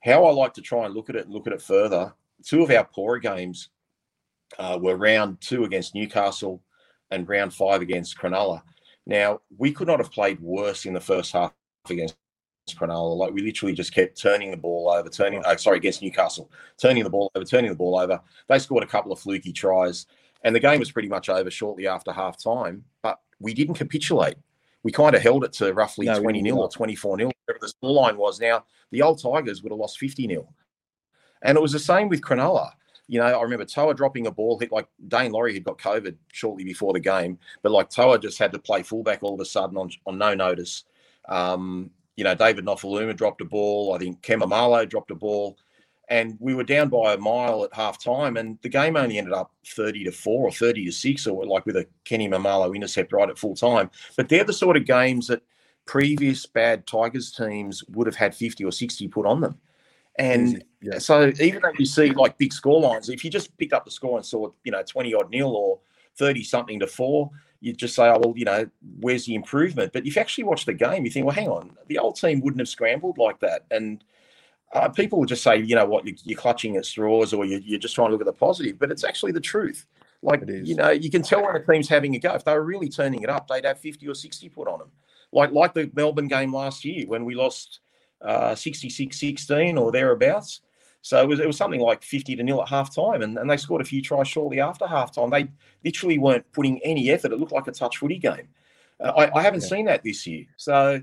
[0.03, 2.63] How I like to try and look at it and look at it further, two
[2.63, 3.69] of our poorer games
[4.59, 6.63] uh, were round two against Newcastle
[7.11, 8.63] and round five against Cronulla.
[9.07, 11.53] Now, we could not have played worse in the first half
[11.89, 12.17] against
[12.71, 13.17] Cronulla.
[13.17, 17.05] Like we literally just kept turning the ball over, turning, uh, sorry, against Newcastle, turning
[17.05, 18.21] the ball over, turning the ball over.
[18.49, 20.07] They scored a couple of fluky tries,
[20.43, 22.85] and the game was pretty much over shortly after half time.
[23.03, 24.37] But we didn't capitulate.
[24.83, 27.67] We kind of held it to roughly No, 20 did nil or 24 nil, whatever
[27.67, 28.41] the scoreline was.
[28.41, 30.53] Now, the old Tigers would have lost 50 nil.
[31.43, 32.71] And it was the same with Cronulla.
[33.11, 36.15] You know, I remember Toa dropping a ball, hit like Daine Laurie had got COVID
[36.33, 39.45] shortly before the game, but like Toa just had to play fullback all of a
[39.45, 40.85] sudden on, on no notice.
[41.29, 43.95] Um, you know, David Nofoaluma dropped a ball.
[43.95, 45.59] I think Kemba Marlowe dropped a ball.
[46.09, 49.33] And we were down by a mile at half time, and the game only ended
[49.33, 53.13] up 30 to 4 or 30 to 6, or like with a Kenny Mamalo intercept
[53.13, 53.91] right at full time.
[54.17, 55.43] But they're the sort of games that
[55.85, 59.59] previous bad Tigers teams would have had 50 or 60 put on them.
[60.17, 60.63] And.
[60.83, 60.99] Yeah.
[60.99, 63.91] so even though you see like big score lines, if you just picked up the
[63.91, 65.79] score and saw, you know, 20 odd nil or
[66.17, 68.67] 30 something to four, you'd just say, oh, well, you know,
[69.01, 69.93] where's the improvement?
[69.93, 72.41] But if you actually watch the game, you think, well, hang on, the old team
[72.41, 73.67] wouldn't have scrambled like that.
[73.71, 74.03] And
[74.73, 77.61] uh, people will just say, you know what, you, you're clutching at straws or you're,
[77.61, 79.87] you're just trying to look at the positive, but it's actually the truth.
[80.23, 80.69] Like, It is.
[80.69, 82.35] you know, you can tell when a team's having a go.
[82.35, 84.91] If they were really turning it up, they'd have 50 or 60 put on them.
[85.33, 87.81] Like, like the Melbourne game last year when we lost
[88.21, 90.61] uh, 66-16 or thereabouts.
[91.03, 93.49] So it was, it was something like 50 to nil at half time, and, and
[93.51, 95.31] they scored a few tries shortly after half time.
[95.31, 95.49] They
[95.85, 97.33] literally weren't putting any effort.
[97.33, 98.49] It looked like a touch footy game.
[99.01, 99.69] Uh, I, I haven't Yeah.
[99.69, 100.45] seen that this year.
[100.57, 101.03] So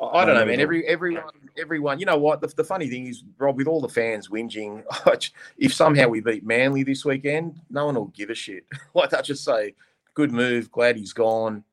[0.00, 0.60] I, I don't know, man.
[0.60, 1.98] Every everyone, everyone.
[1.98, 2.40] You know what?
[2.40, 4.84] The, the funny thing is, Rob, with all the fans whinging,
[5.58, 8.64] if somehow we beat Manly this weekend, no one will give a shit.
[8.94, 9.74] like they'll just say,
[10.14, 11.64] "Good move, glad he's gone,"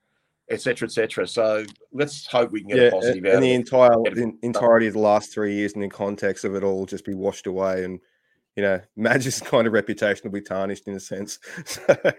[0.50, 1.28] etc., etc.
[1.28, 4.38] So let's hope we can get yeah, a positive and, out and the entire the
[4.42, 7.48] entirety of the last three years and in context of it all just be washed
[7.48, 8.00] away and
[8.56, 12.12] you know Madge's kind of reputation will be tarnished in a sense so, oh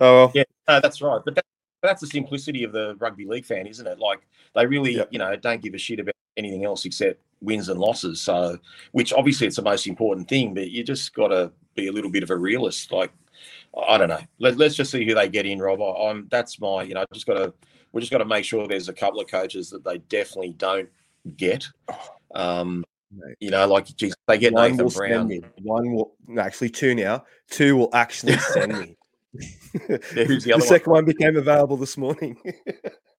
[0.00, 1.20] well, Yeah, no, that's right.
[1.24, 1.44] But that,
[1.82, 3.98] that's the simplicity of the rugby league fan, isn't it?
[3.98, 4.20] Like
[4.54, 5.08] they really, Yep.
[5.12, 8.20] you know, don't give a shit about anything else except wins and losses.
[8.20, 8.58] So,
[8.92, 12.10] which obviously it's the most important thing, but you just got to be a little
[12.10, 12.92] bit of a realist.
[12.92, 13.12] Like,
[13.76, 14.20] I don't know.
[14.38, 15.80] Let, let's just see who they get in, Rob.
[15.80, 17.54] I, I'm that's my, you know, just got to
[17.92, 20.88] we just got to make sure there's a couple of coaches that they definitely don't
[21.36, 21.66] get.
[22.34, 23.36] Um, Mate.
[23.40, 25.26] you know, like geez, they get one Nathan Brown.
[25.28, 28.96] me one will actually two now two will actually send me
[30.14, 32.36] who's the other second one became available this morning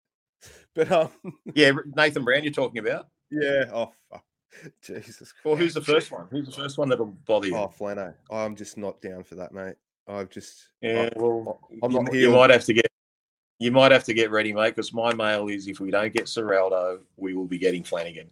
[0.76, 1.10] but um
[1.54, 2.44] Yeah, Nathan Brown.
[2.44, 3.08] You're talking about.
[3.30, 4.24] yeah oh fuck.
[4.82, 6.28] Jesus Well, who's the first one?
[6.32, 7.56] Who's the first one that'll bother you?
[7.56, 9.76] oh Flano I'm just not down for that mate
[10.12, 12.88] I've just Yeah, I- well, I'm you, not you might have to get
[13.60, 16.26] you might have to get ready, mate, because my mail is if we don't get
[16.26, 18.30] Ciraldo, we will be getting Flanagan.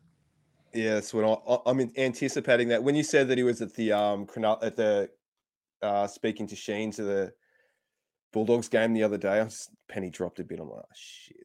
[0.74, 2.68] Yeah, that's what I, I- I'm anticipating.
[2.70, 4.28] That when you said that he was at the um
[4.62, 5.10] at the
[5.82, 7.34] uh speaking to Sheen to the
[8.34, 10.60] Bulldogs game the other day, I was penny dropped a bit.
[10.60, 11.38] I'm like, "Oh, shit,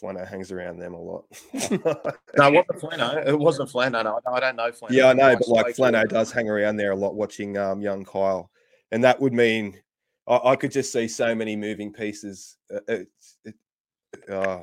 [0.00, 1.24] Flano hangs around them a lot.
[2.36, 3.26] No, it wasn't Flano.
[3.26, 4.04] It wasn't Flano.
[4.04, 4.90] No, I don't know Flano.
[4.90, 6.08] yeah, I know, I but like Flano him.
[6.08, 8.50] does hang around there a lot, watching um young Kyle,
[8.92, 9.80] and that would mean
[10.26, 12.56] I, I could just see so many moving pieces.
[12.72, 13.54] Uh, it's, it,
[14.30, 14.62] uh,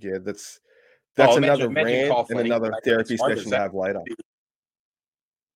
[0.00, 0.60] yeah, that's
[1.16, 4.02] that's Oh, another imagine rant Kyle and another therapy session to have later.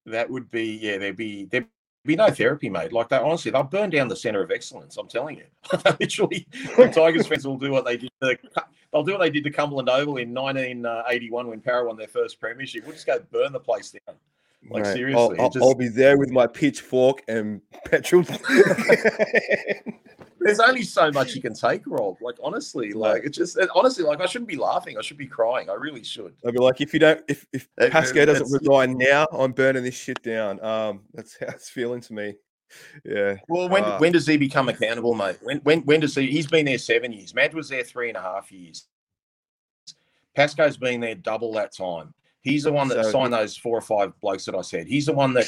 [0.07, 0.97] That would be yeah.
[0.97, 1.67] There'd be there'd
[2.03, 2.91] be no therapy, mate.
[2.91, 4.97] Like they honestly, they'll burn down the center of excellence.
[4.97, 5.45] I'm telling you.
[5.99, 8.11] Literally, the Tigers fans will do what they did.
[8.23, 8.37] To,
[8.91, 12.39] they'll do what they did to Cumberland Oval in 1981 when Parra won their first
[12.39, 12.83] premiership.
[12.83, 14.15] We'll just go burn the place down.
[14.69, 18.23] Like, I'll- seriously, I'll, just- I'll be there with my pitchfork and petrol.
[20.43, 22.17] There's only so much you can take, Rob.
[22.19, 24.97] Like honestly, like it's just honestly, like I shouldn't be laughing.
[24.97, 25.69] I should be crying.
[25.69, 26.33] I really should.
[26.43, 29.83] I'll be like, if you don't, if if Uh, Pascoe doesn't resign now, I'm burning
[29.83, 30.59] this shit down.
[30.63, 32.35] Um, that's how it's feeling to me.
[33.05, 33.99] Yeah, Well, when Ah.
[33.99, 35.37] when does he become accountable, mate?
[35.43, 36.25] When when when does he?
[36.31, 37.35] He's been there seven years.
[37.35, 38.87] Mad was there three and a half years.
[40.35, 42.13] Pascoe's been there double that time.
[42.41, 44.87] He's the one that So- signed those four or five blokes that I said.
[44.87, 45.45] He's the one that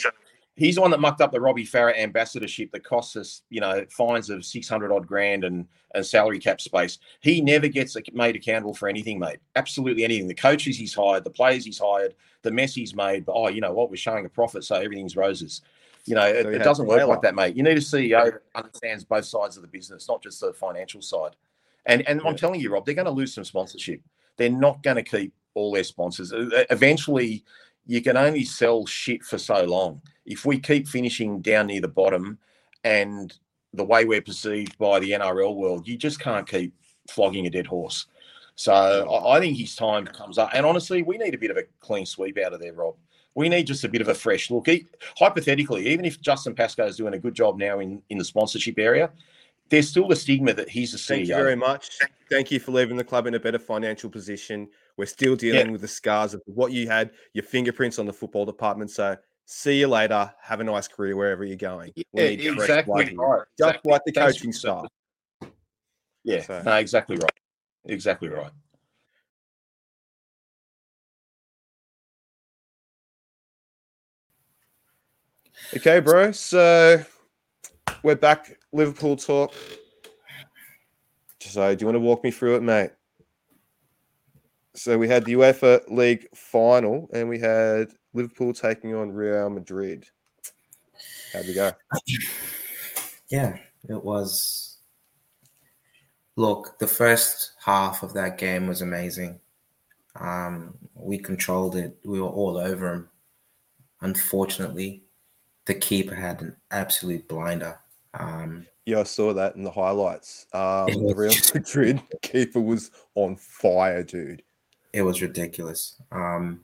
[0.56, 3.84] he's the one that mucked up the Robbie Farah ambassadorship that cost us, you know,
[3.90, 6.98] fines of six hundred odd grand and and salary cap space.
[7.22, 9.38] He never gets made accountable for anything, mate.
[9.56, 10.28] Absolutely anything.
[10.28, 13.26] The coaches he's hired, the players he's hired, the mess he's made.
[13.26, 13.90] But oh, you know what?
[13.92, 15.62] We're showing a profit, so everything's roses.
[16.06, 17.56] You know, it, So it doesn't work like that, mate.
[17.56, 21.02] You need a CEO that understands both sides of the business, not just the financial
[21.02, 21.36] side.
[21.86, 22.30] And and Yeah.
[22.30, 24.02] I'm telling you, Rob, they're going to lose some sponsorship.
[24.38, 26.34] They're not going to keep all their sponsors.
[26.34, 27.44] Uh, Eventually,
[27.86, 30.02] you can only sell shit for so long.
[30.26, 32.38] If we keep finishing down near the bottom,
[32.84, 33.34] and
[33.74, 36.74] the way we're perceived by the NRL world, you just can't keep
[37.10, 38.06] flogging a dead horse.
[38.56, 38.74] So
[39.26, 40.52] I, think his time comes up.
[40.54, 42.96] And honestly, we need a bit of a clean sweep out of there, Rob.
[43.34, 44.68] we need just a bit of a fresh look.
[44.68, 44.86] E-
[45.18, 48.78] hypothetically, even if Justin Pascoe is doing a good job now in, in the sponsorship
[48.78, 49.10] area,
[49.70, 51.08] there's still the stigma that he's a CEO.
[51.08, 51.90] Thank you very much.
[52.30, 54.70] Thank you for leaving the club in a better financial position.
[54.98, 58.46] We're still dealing with the scars of what you had, your fingerprints on the football
[58.46, 58.92] department.
[58.92, 60.32] So see you later.
[60.42, 61.92] Have a nice career wherever you're going.
[61.96, 63.46] We Yeah, need exactly right.
[63.58, 63.92] Just Exactly.
[63.92, 64.86] like the coaching staff.
[66.24, 67.32] Yeah, So- no, exactly right.
[67.86, 68.52] Exactly right.
[75.76, 76.32] Okay, bro.
[76.32, 77.04] So
[78.04, 78.58] we're back.
[78.72, 79.54] Liverpool talk.
[81.40, 82.92] So, do you want to walk me through it, mate?
[84.76, 90.06] So we had the UEFA League final, and we had Liverpool taking on Real Madrid.
[91.32, 91.72] How'd we go?
[93.30, 93.58] Yeah,
[93.90, 94.78] it was.
[96.36, 99.40] Look, the first half of that game was amazing.
[100.20, 101.98] Um, we controlled it.
[102.06, 103.10] We were all over him.
[104.02, 105.02] Unfortunately,
[105.66, 107.80] the keeper had an absolute blinder.
[108.14, 110.46] Um, Yeah, I saw that in the highlights.
[110.54, 114.44] Um, the Real Madrid keeper was on fire, dude.
[114.94, 116.00] It was ridiculous.
[116.12, 116.64] Um,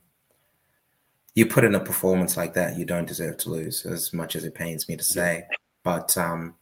[1.36, 4.44] you put in a performance like that, you don't deserve to lose, as much as
[4.46, 5.46] it pains me to say.
[5.84, 6.56] But um,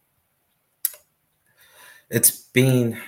[2.09, 2.99] it's been,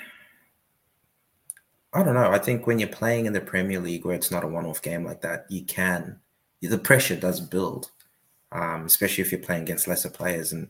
[1.94, 2.32] I don't know.
[2.32, 4.82] I think when you're playing in the Premier League where it's not a one off
[4.82, 6.20] game like that, you can,
[6.62, 7.92] the pressure does build,
[8.52, 10.70] um, especially if you're playing against lesser players and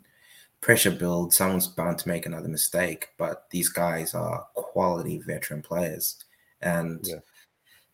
[0.61, 1.37] pressure builds.
[1.37, 6.23] Someone's bound to make another mistake, but these guys are quality veteran players.
[6.61, 7.19] And Yeah.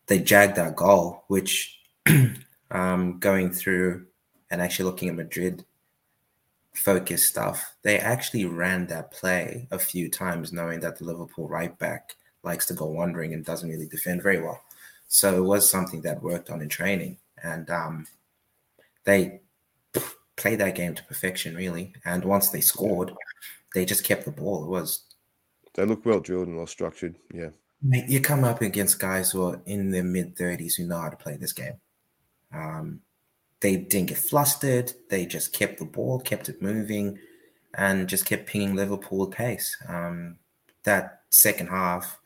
[0.06, 1.78] They jagged that goal, which
[2.70, 4.06] um, going through
[4.50, 5.64] and actually looking at Madrid
[6.74, 11.76] focus stuff, they actually ran that play a few times, knowing that the Liverpool right
[11.78, 14.60] back likes to go wandering and doesn't really defend very well.
[15.08, 18.06] So it was something that worked on in training, and um,
[19.04, 19.40] they
[20.36, 21.94] played that game to perfection, really.
[22.04, 23.12] And once they scored,
[23.74, 24.64] they just kept the ball.
[24.64, 25.02] It was
[25.74, 27.16] They look well drilled and well structured.
[27.32, 27.50] Yeah.
[27.88, 31.16] You come up against guys who are in their mid 30s who know how to
[31.16, 31.74] play this game.
[32.52, 33.00] Um,
[33.60, 34.92] they didn't get flustered.
[35.08, 37.18] They just kept the ball, kept it moving,
[37.74, 39.76] and just kept pinging Liverpool pace.
[39.88, 40.36] Um,
[40.84, 42.18] that second half,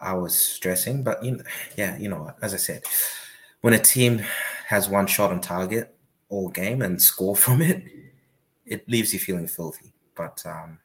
[0.00, 1.44] I was stressing, but you know,
[1.76, 2.32] yeah, you know?
[2.42, 2.82] As I said,
[3.60, 4.22] when a team
[4.66, 5.94] has one shot on target
[6.28, 7.84] all game and score from it,
[8.66, 9.92] it leaves you feeling filthy.
[10.14, 10.78] But um,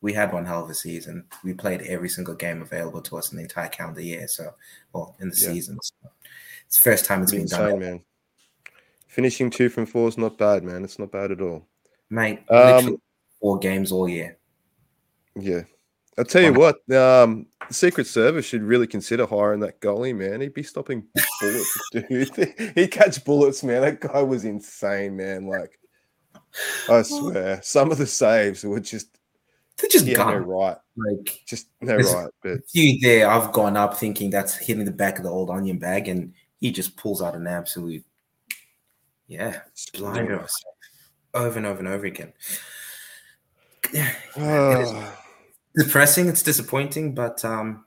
[0.00, 1.24] we had one hell of a season.
[1.44, 4.28] We played every single game available to us in the entire calendar year.
[4.28, 4.54] So,
[4.92, 5.48] well, in the Yeah.
[5.52, 5.78] season.
[5.82, 5.94] So
[6.66, 7.78] it's the first time it's been done.
[7.80, 8.00] man.
[9.06, 10.84] Finishing two from four is not bad, man.
[10.84, 11.66] It's not bad at all.
[12.10, 13.00] Mate, Um,
[13.40, 14.36] four games all year.
[15.34, 15.62] Yeah.
[16.16, 20.40] I'll tell you what, um, the Secret Service should really consider hiring that goalie, man.
[20.40, 21.06] He'd be stopping
[21.40, 22.72] bullets, dude.
[22.74, 23.82] He'd catch bullets, man.
[23.82, 25.46] That guy was insane, man.
[25.46, 25.78] Like,
[26.88, 29.17] I swear, some of the saves were just,
[29.78, 30.44] They're just yeah, gone.
[30.44, 30.76] right.
[30.96, 32.30] Like, Just they're right.
[32.42, 35.78] But few there, I've gone up thinking that's hitting the back of the old onion
[35.78, 38.04] bag, and he just pulls out an absolute,
[39.28, 39.60] yeah,
[39.94, 40.44] blinder
[41.34, 42.32] over and over and over again.
[43.90, 45.16] Yeah, it is Ah,
[45.74, 46.28] depressing.
[46.28, 47.86] It's disappointing, but um,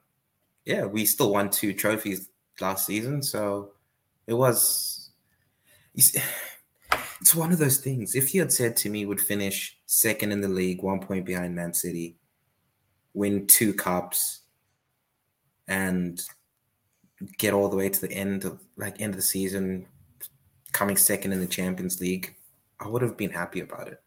[0.65, 2.27] yeah, we still won two trophies
[2.59, 3.73] last season, so
[4.25, 5.11] it was.
[5.93, 6.15] It's
[7.21, 8.15] it's one of those things.
[8.15, 11.53] If you had said to me, would finish second in the league, one point behind
[11.53, 12.15] Man City,
[13.13, 14.39] win two cups,
[15.67, 16.21] and
[17.37, 19.85] get all the way to the end of like end of the season,
[20.71, 22.35] coming second in the Champions League,
[22.79, 24.01] I would have been happy about it.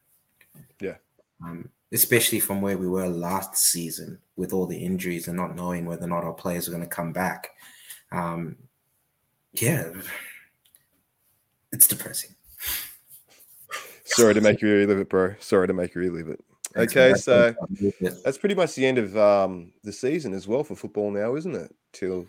[0.81, 0.97] Yeah.
[1.45, 5.85] Um, especially from where we were last season with all the injuries and not knowing
[5.85, 7.51] whether or not our players are going to come back.
[8.11, 8.57] Um,
[9.53, 9.91] yeah,
[11.73, 12.35] it's depressing.
[14.05, 15.35] Sorry to make you relive it, bro.
[15.41, 16.45] Sorry to make you relive it.
[16.77, 17.55] Okay, so
[18.25, 21.55] that's pretty much the end of um, the season as well for football now, isn't
[21.55, 21.75] it?
[21.93, 22.27] Till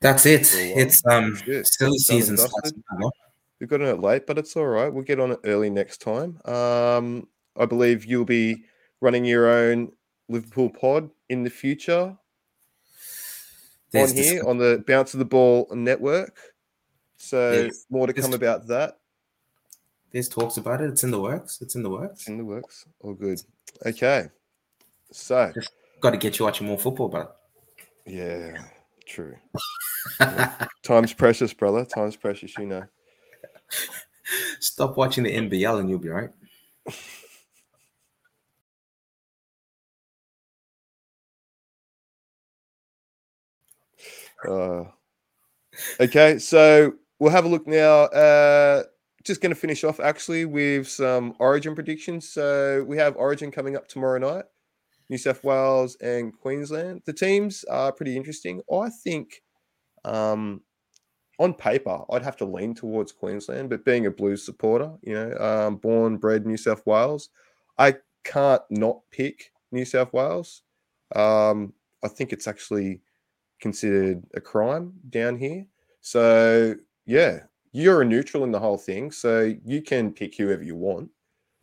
[0.00, 0.46] that's it.
[0.52, 0.78] while.
[0.78, 1.66] It's um it.
[1.66, 2.72] silly season starts
[3.60, 4.92] We've got it late, but it's all right.
[4.92, 6.38] We'll get on it early next time.
[6.44, 7.26] Um,
[7.56, 8.62] I believe you'll be
[9.00, 9.90] running your own
[10.28, 12.16] Liverpool pod in the future
[13.90, 16.38] There's on this- here on the Bounce of the Ball network.
[17.16, 18.97] So more to come about that.
[20.12, 20.90] There's talks about it.
[20.90, 21.60] It's in the works.
[21.60, 22.20] It's in the works.
[22.20, 22.86] It's in the works.
[23.00, 23.40] All good.
[23.84, 24.28] Okay.
[25.12, 25.52] So
[26.00, 27.36] Got to get you watching more football, but
[28.06, 28.56] yeah,
[29.04, 29.36] true.
[30.82, 31.84] Time's precious, brother.
[31.84, 32.84] Time's precious, you know.
[34.60, 36.30] stop watching the NBL and you'll be right.
[44.48, 44.84] Uh,
[46.00, 48.02] okay, so we'll have a look now.
[48.04, 48.84] Uh,
[49.28, 52.28] just going to finish off actually with some Origin predictions.
[52.28, 54.44] So we have Origin coming up tomorrow night.
[55.10, 57.02] New South Wales and Queensland.
[57.06, 58.60] The teams are pretty interesting.
[58.70, 59.42] I think
[60.04, 60.62] um,
[61.38, 65.36] on paper, I'd have to lean towards Queensland, but being a Blues supporter, you know,
[65.38, 67.30] um, born, bred New South Wales,
[67.78, 70.62] I can't not pick New South Wales.
[71.14, 71.72] Um,
[72.04, 73.00] I think it's actually
[73.60, 75.66] considered a crime down here.
[76.00, 76.74] So,
[77.06, 77.40] yeah,
[77.72, 79.10] you're a neutral in the whole thing.
[79.10, 81.10] So you can pick whoever you want.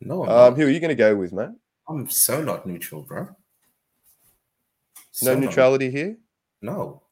[0.00, 1.52] No, Um, who are you going to go with, Matt?
[1.88, 3.24] I'm so not neutral, bro.
[3.24, 3.34] No
[5.12, 6.16] So not- neutrality here?
[6.62, 7.02] No.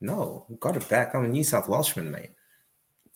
[0.00, 0.46] No.
[0.60, 1.14] Got it back.
[1.14, 2.30] I'm a New South Welshman, mate.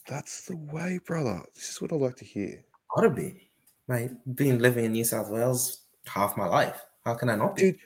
[0.08, 1.42] That's the way, brother.
[1.54, 2.64] This is what I like to hear.
[2.94, 3.50] Gotta be.
[3.86, 6.80] Mate, been living in New South Wales half my life.
[7.04, 7.62] How can I not be?
[7.62, 7.78] Dude,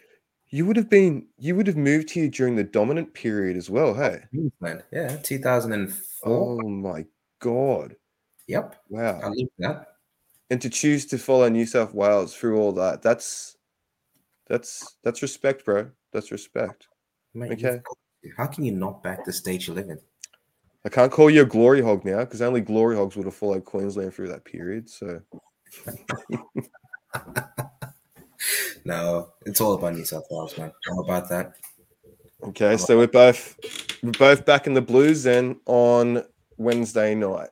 [0.50, 3.94] you would have been, you would have moved here during the dominant period as well,
[3.94, 4.20] hey?
[4.30, 4.84] Queensland.
[4.92, 5.92] Yeah, 2004.
[6.24, 7.06] Oh, oh my
[7.40, 7.96] God.
[8.48, 8.74] Yep.
[8.74, 9.34] I Wow.
[9.58, 9.86] that.
[10.50, 13.56] And to choose to follow New South Wales through all that, that's,
[14.46, 15.90] that's, that's respect, bro.
[16.12, 16.88] That's respect.
[17.32, 17.80] Mate, Okay.
[18.36, 19.98] How can you not back the stage you live in?
[20.84, 23.64] I can't call you a glory hog now because only glory hogs would have followed
[23.64, 24.88] Queensland through that period.
[24.88, 25.20] So,
[28.84, 30.72] No, it's all about New South Wales, man.
[30.86, 31.54] How about that?
[32.48, 32.76] Okay.
[32.76, 33.58] So we're both,
[34.02, 36.24] we're both back in the Blues then on
[36.56, 37.50] Wednesday night.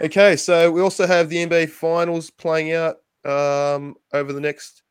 [0.00, 0.36] Okay.
[0.36, 4.82] So we also have the NBA finals playing out um, over the next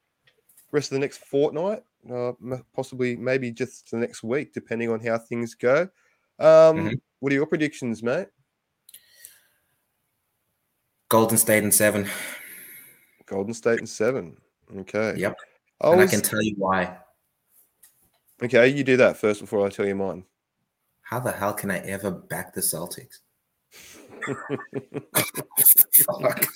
[0.71, 2.31] rest of the next fortnight, uh,
[2.73, 5.89] possibly maybe just the next week, depending on how things go.
[6.39, 7.01] Um, Mhm.
[7.19, 8.29] What are your predictions, mate?
[11.09, 12.09] Golden State in seven.
[13.25, 14.37] Golden State and seven.
[14.75, 15.15] Okay.
[15.17, 15.37] Yep.
[15.81, 16.97] I and I can tell you why.
[18.43, 20.25] Okay, you do that first before I tell you mine.
[21.01, 23.17] How the hell can I ever back the Celtics?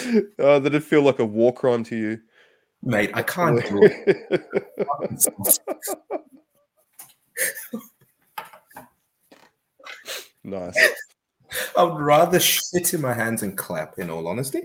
[0.38, 2.20] Oh, did it feel like a war crime to you?
[2.82, 4.42] Mate, I can't do it.
[10.44, 10.76] nice.
[11.76, 14.62] I would rather shit in my hands and clap, in all honesty.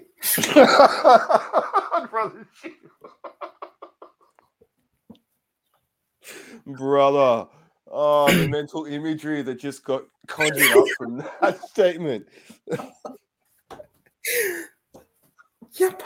[6.68, 7.48] Brother.
[7.90, 12.28] Oh, the mental imagery that just got conjured up from that statement.
[15.74, 16.04] Yep.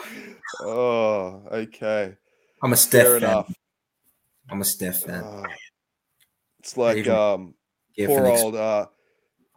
[0.61, 2.15] Oh, okay.
[2.63, 3.29] I'm a Steph Fair fan.
[3.29, 3.53] enough.
[4.49, 5.23] I'm a Steph fan.
[5.23, 5.45] Oh,
[6.59, 7.55] it's like um
[8.05, 8.85] poor old uh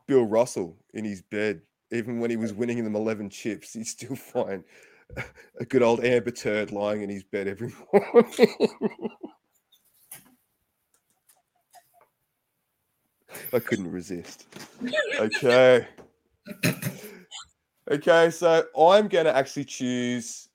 [0.06, 1.62] Bill Russell in his bed.
[1.92, 4.64] Even when he was winning them 11 chips, he'd still find
[5.60, 8.70] a good old Amber Turd lying in his bed every morning.
[13.54, 14.46] I couldn't resist.
[15.18, 15.86] Okay.
[17.90, 20.48] Okay, so I'm going to actually choose.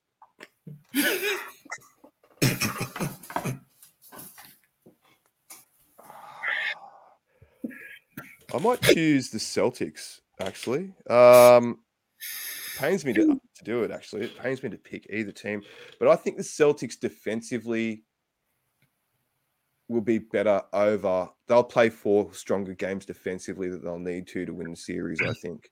[8.52, 10.92] I might choose the Celtics, actually.
[11.10, 11.80] Um,
[12.78, 14.24] pains me to, to do it, actually.
[14.24, 15.62] It pains me to pick either team.
[16.00, 18.04] But I think the Celtics defensively
[19.90, 21.28] will be better over.
[21.48, 25.34] They'll play four stronger games defensively that they'll need to to win the series, I
[25.34, 25.70] think.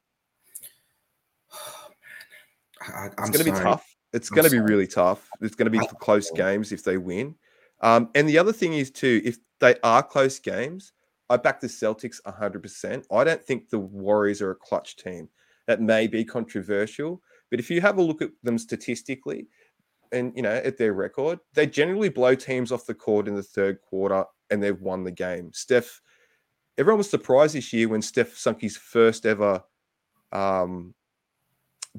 [2.81, 3.95] I, It's going to be tough.
[4.13, 5.29] It's going to be really tough.
[5.41, 7.35] It's going to be close games if they win.
[7.81, 10.93] Um, and the other thing is too, if they are close games,
[11.29, 13.05] I back the Celtics 100%.
[13.11, 15.29] I don't think the Warriors are a clutch team.
[15.67, 19.47] That may be controversial, but if you have a look at them statistically,
[20.11, 23.43] and you know at their record, they generally blow teams off the court in the
[23.43, 25.51] third quarter, and they've won the game.
[25.53, 26.01] Steph,
[26.77, 29.63] everyone was surprised this year when Steph sunk his first ever
[30.31, 30.93] um,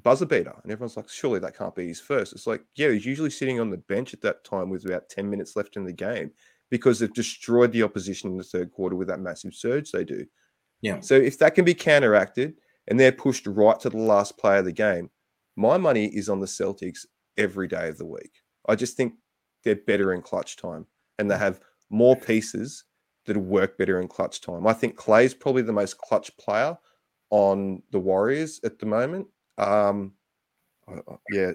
[0.03, 0.55] buzzer beater.
[0.63, 2.33] And everyone's like, surely that can't be his first.
[2.33, 5.29] It's like, yeah, he's usually sitting on the bench at that time with about 10
[5.29, 6.31] minutes left in the game
[6.71, 10.27] because they've destroyed the opposition in the third quarter with that massive surge they do.
[10.81, 11.01] Yeah.
[11.01, 12.55] So if that can be counteracted
[12.87, 15.11] and they're pushed right to the last play of the game,
[15.57, 17.05] my money is on the Celtics
[17.39, 18.43] every day of the week.
[18.69, 19.15] I just think
[19.65, 20.87] they're better in clutch time
[21.19, 22.85] and they have more pieces
[23.25, 24.67] that work better in clutch time.
[24.67, 26.77] I think Clay's probably the most clutch player
[27.31, 29.27] on the Warriors at the moment.
[29.57, 30.13] Um,
[31.31, 31.53] yeah,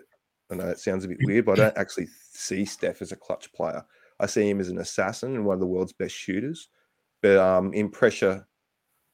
[0.51, 3.15] I know it sounds a bit weird, but I don't actually see Steph as a
[3.15, 3.83] clutch player.
[4.19, 6.69] I see him as an assassin and one of the world's best shooters.
[7.21, 8.47] But um, in pressure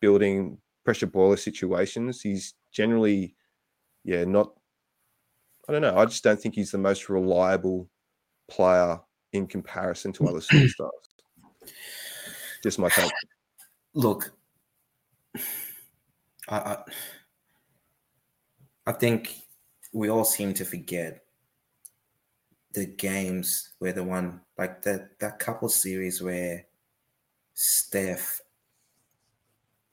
[0.02, 3.36] building, pressure boiler situations, he's generally,
[4.04, 4.54] yeah, not.
[5.70, 5.96] I don't know.
[5.96, 7.88] I just don't think he's the most reliable
[8.50, 9.00] player
[9.34, 10.90] in comparison to other superstars.
[12.64, 13.12] Just my take.
[13.94, 14.34] Look,
[16.48, 16.78] I, I,
[18.88, 19.36] I think
[19.94, 21.22] we all seem to forget
[22.74, 26.66] the games where the one like that that couple series where
[27.54, 28.42] Steph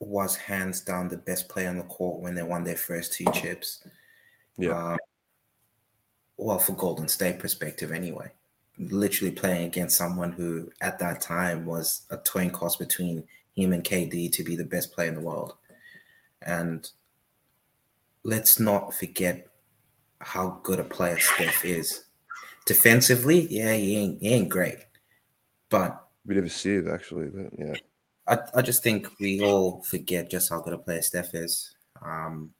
[0.00, 3.26] was hands down the best player on the court when they won their first two
[3.32, 3.86] chips.
[4.56, 4.92] Yeah.
[4.92, 4.98] Um,
[6.36, 8.30] well, for Golden State perspective, anyway,
[8.78, 13.24] literally playing against someone who at that time was a twin cost between
[13.54, 15.54] him and KD to be the best player in the world.
[16.42, 16.88] And
[18.22, 19.48] let's not forget
[20.20, 22.04] how good a player Steph is.
[22.66, 24.78] Defensively, yeah, he ain't, he ain't great.
[25.68, 27.74] But Bit of a sieve, actually, but yeah.
[28.26, 31.76] I, I just think we all forget just how good a player Steph is.
[32.04, 32.50] Um,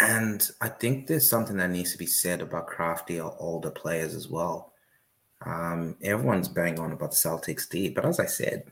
[0.00, 4.14] and I think there's something that needs to be said about crafty or older players
[4.14, 4.72] as well.
[5.44, 8.64] Um, everyone's banging on about the Celtics D, but as I said,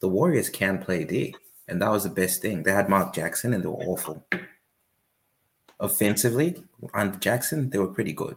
[0.00, 1.34] the Warriors can play D,
[1.68, 2.62] and that was the best thing.
[2.62, 4.24] They had Mark Jackson, and they were awful.
[5.80, 6.62] Offensively,
[6.94, 8.36] under Jackson, they were pretty good.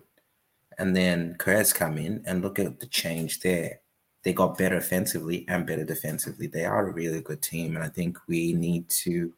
[0.77, 3.82] And then Kerr's come in, and look at the change there.
[4.23, 6.47] They got better offensively and better defensively.
[6.47, 9.34] They are a really good team, and I think we need to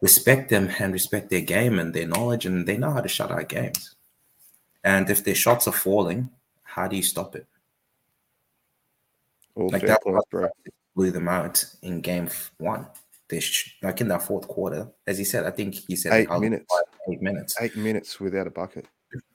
[0.00, 3.30] respect them and respect their game and their knowledge, and they know how to shut
[3.30, 3.94] out games.
[4.82, 6.30] And if their shots are falling,
[6.62, 7.46] how do you stop it?
[9.54, 10.48] All Like that points, bro.
[10.94, 12.28] Blew them out in game
[12.58, 12.86] one.
[13.28, 16.16] They sh- like in that fourth quarter, as he said, I think he said Eight
[16.24, 16.66] they held them minutes.
[16.72, 18.86] five- eight minutes, Eight minutes without a bucket.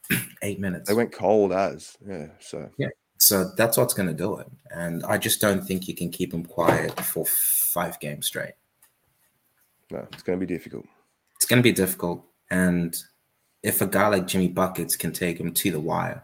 [0.43, 0.87] eight minutes.
[0.87, 1.97] They went cold as.
[2.07, 2.27] Yeah.
[2.39, 2.87] So yeah,
[3.17, 4.47] So that's what's going to do it.
[4.71, 8.53] And I just don't think you can keep them quiet for five games straight.
[9.91, 10.85] No, it's going to be difficult.
[11.35, 12.23] It's going to be difficult.
[12.49, 12.95] And
[13.63, 16.23] if a guy like Jimmy Buckets can take him to the wire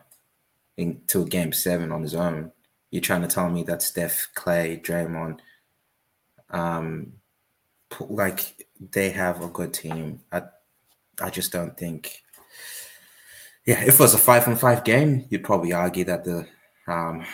[0.78, 2.52] a game seven on his own,
[2.92, 5.40] you're trying to tell me that Steph, Clay, Draymond,
[6.50, 7.14] um,
[8.00, 10.22] like they have a good team.
[10.32, 10.44] I,
[11.22, 12.24] I just don't think.
[13.66, 16.48] Yeah, if it was a five on five game, you'd probably argue that the
[16.88, 17.26] um,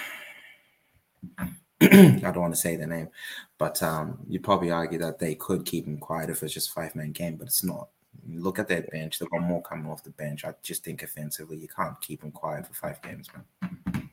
[1.81, 3.09] I don't want to say the name,
[3.61, 6.95] but um, you'd probably argue that they could keep him quiet if it's just five
[6.95, 7.89] man game, but it's not.
[8.27, 10.43] You look at their bench; they've got more coming off the bench.
[10.43, 14.09] I just think offensively, you can't keep him quiet for five games, man.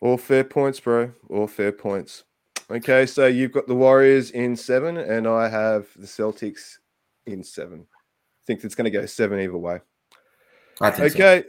[0.00, 1.12] All fair points, bro.
[1.28, 2.24] All fair points.
[2.70, 6.78] Okay, so you've got the Warriors in seven, and I have the Celtics
[7.26, 7.80] in seven.
[7.80, 9.80] I think it's going to go seven either way.
[10.80, 11.18] I think so.
[11.18, 11.48] Okay.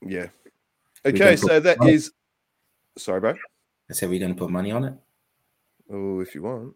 [0.00, 0.28] Yeah.
[1.04, 2.12] Okay, so that is.
[2.96, 3.34] Sorry, bro.
[3.90, 4.94] I said we're going to put money on it,
[5.90, 6.74] Oh, if you want.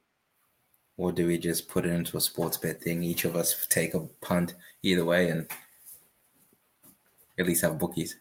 [0.96, 3.02] or do we just put it into a sports bet thing?
[3.02, 5.46] Each of us take a punt either way, and
[7.38, 8.18] at least have bookies.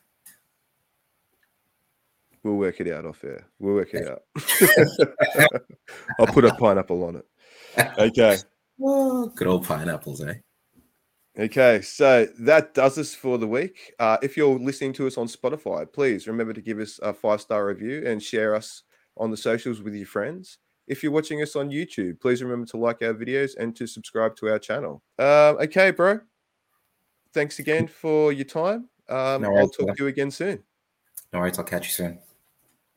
[2.44, 3.46] We'll work it out off air.
[3.60, 4.24] We'll work it out.
[6.20, 7.26] I'll put a pineapple on it.
[7.98, 8.38] Okay.
[8.82, 10.36] Oh, good old pineapples, eh?
[11.40, 13.94] Okay, so that does us for the week.
[14.00, 17.42] Uh, if you're listening to us on Spotify, please remember to give us a five
[17.42, 18.84] star review and share us
[19.18, 20.58] on the socials with your friends.
[20.88, 24.36] If you're watching us on YouTube, please remember to like our videos and to subscribe
[24.38, 25.04] to our channel.
[25.20, 26.20] Um, okay, bro.
[27.34, 28.88] Thanks again for your time.
[29.10, 29.96] Um, No I'll talk brother.
[29.98, 30.64] to you again soon.
[31.34, 32.20] All right, I'll catch you soon.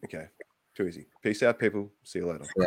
[0.05, 0.27] Okay,
[0.77, 1.07] too easy.
[1.23, 1.91] Peace out, people.
[2.05, 2.45] See you later.
[2.57, 2.67] Yeah.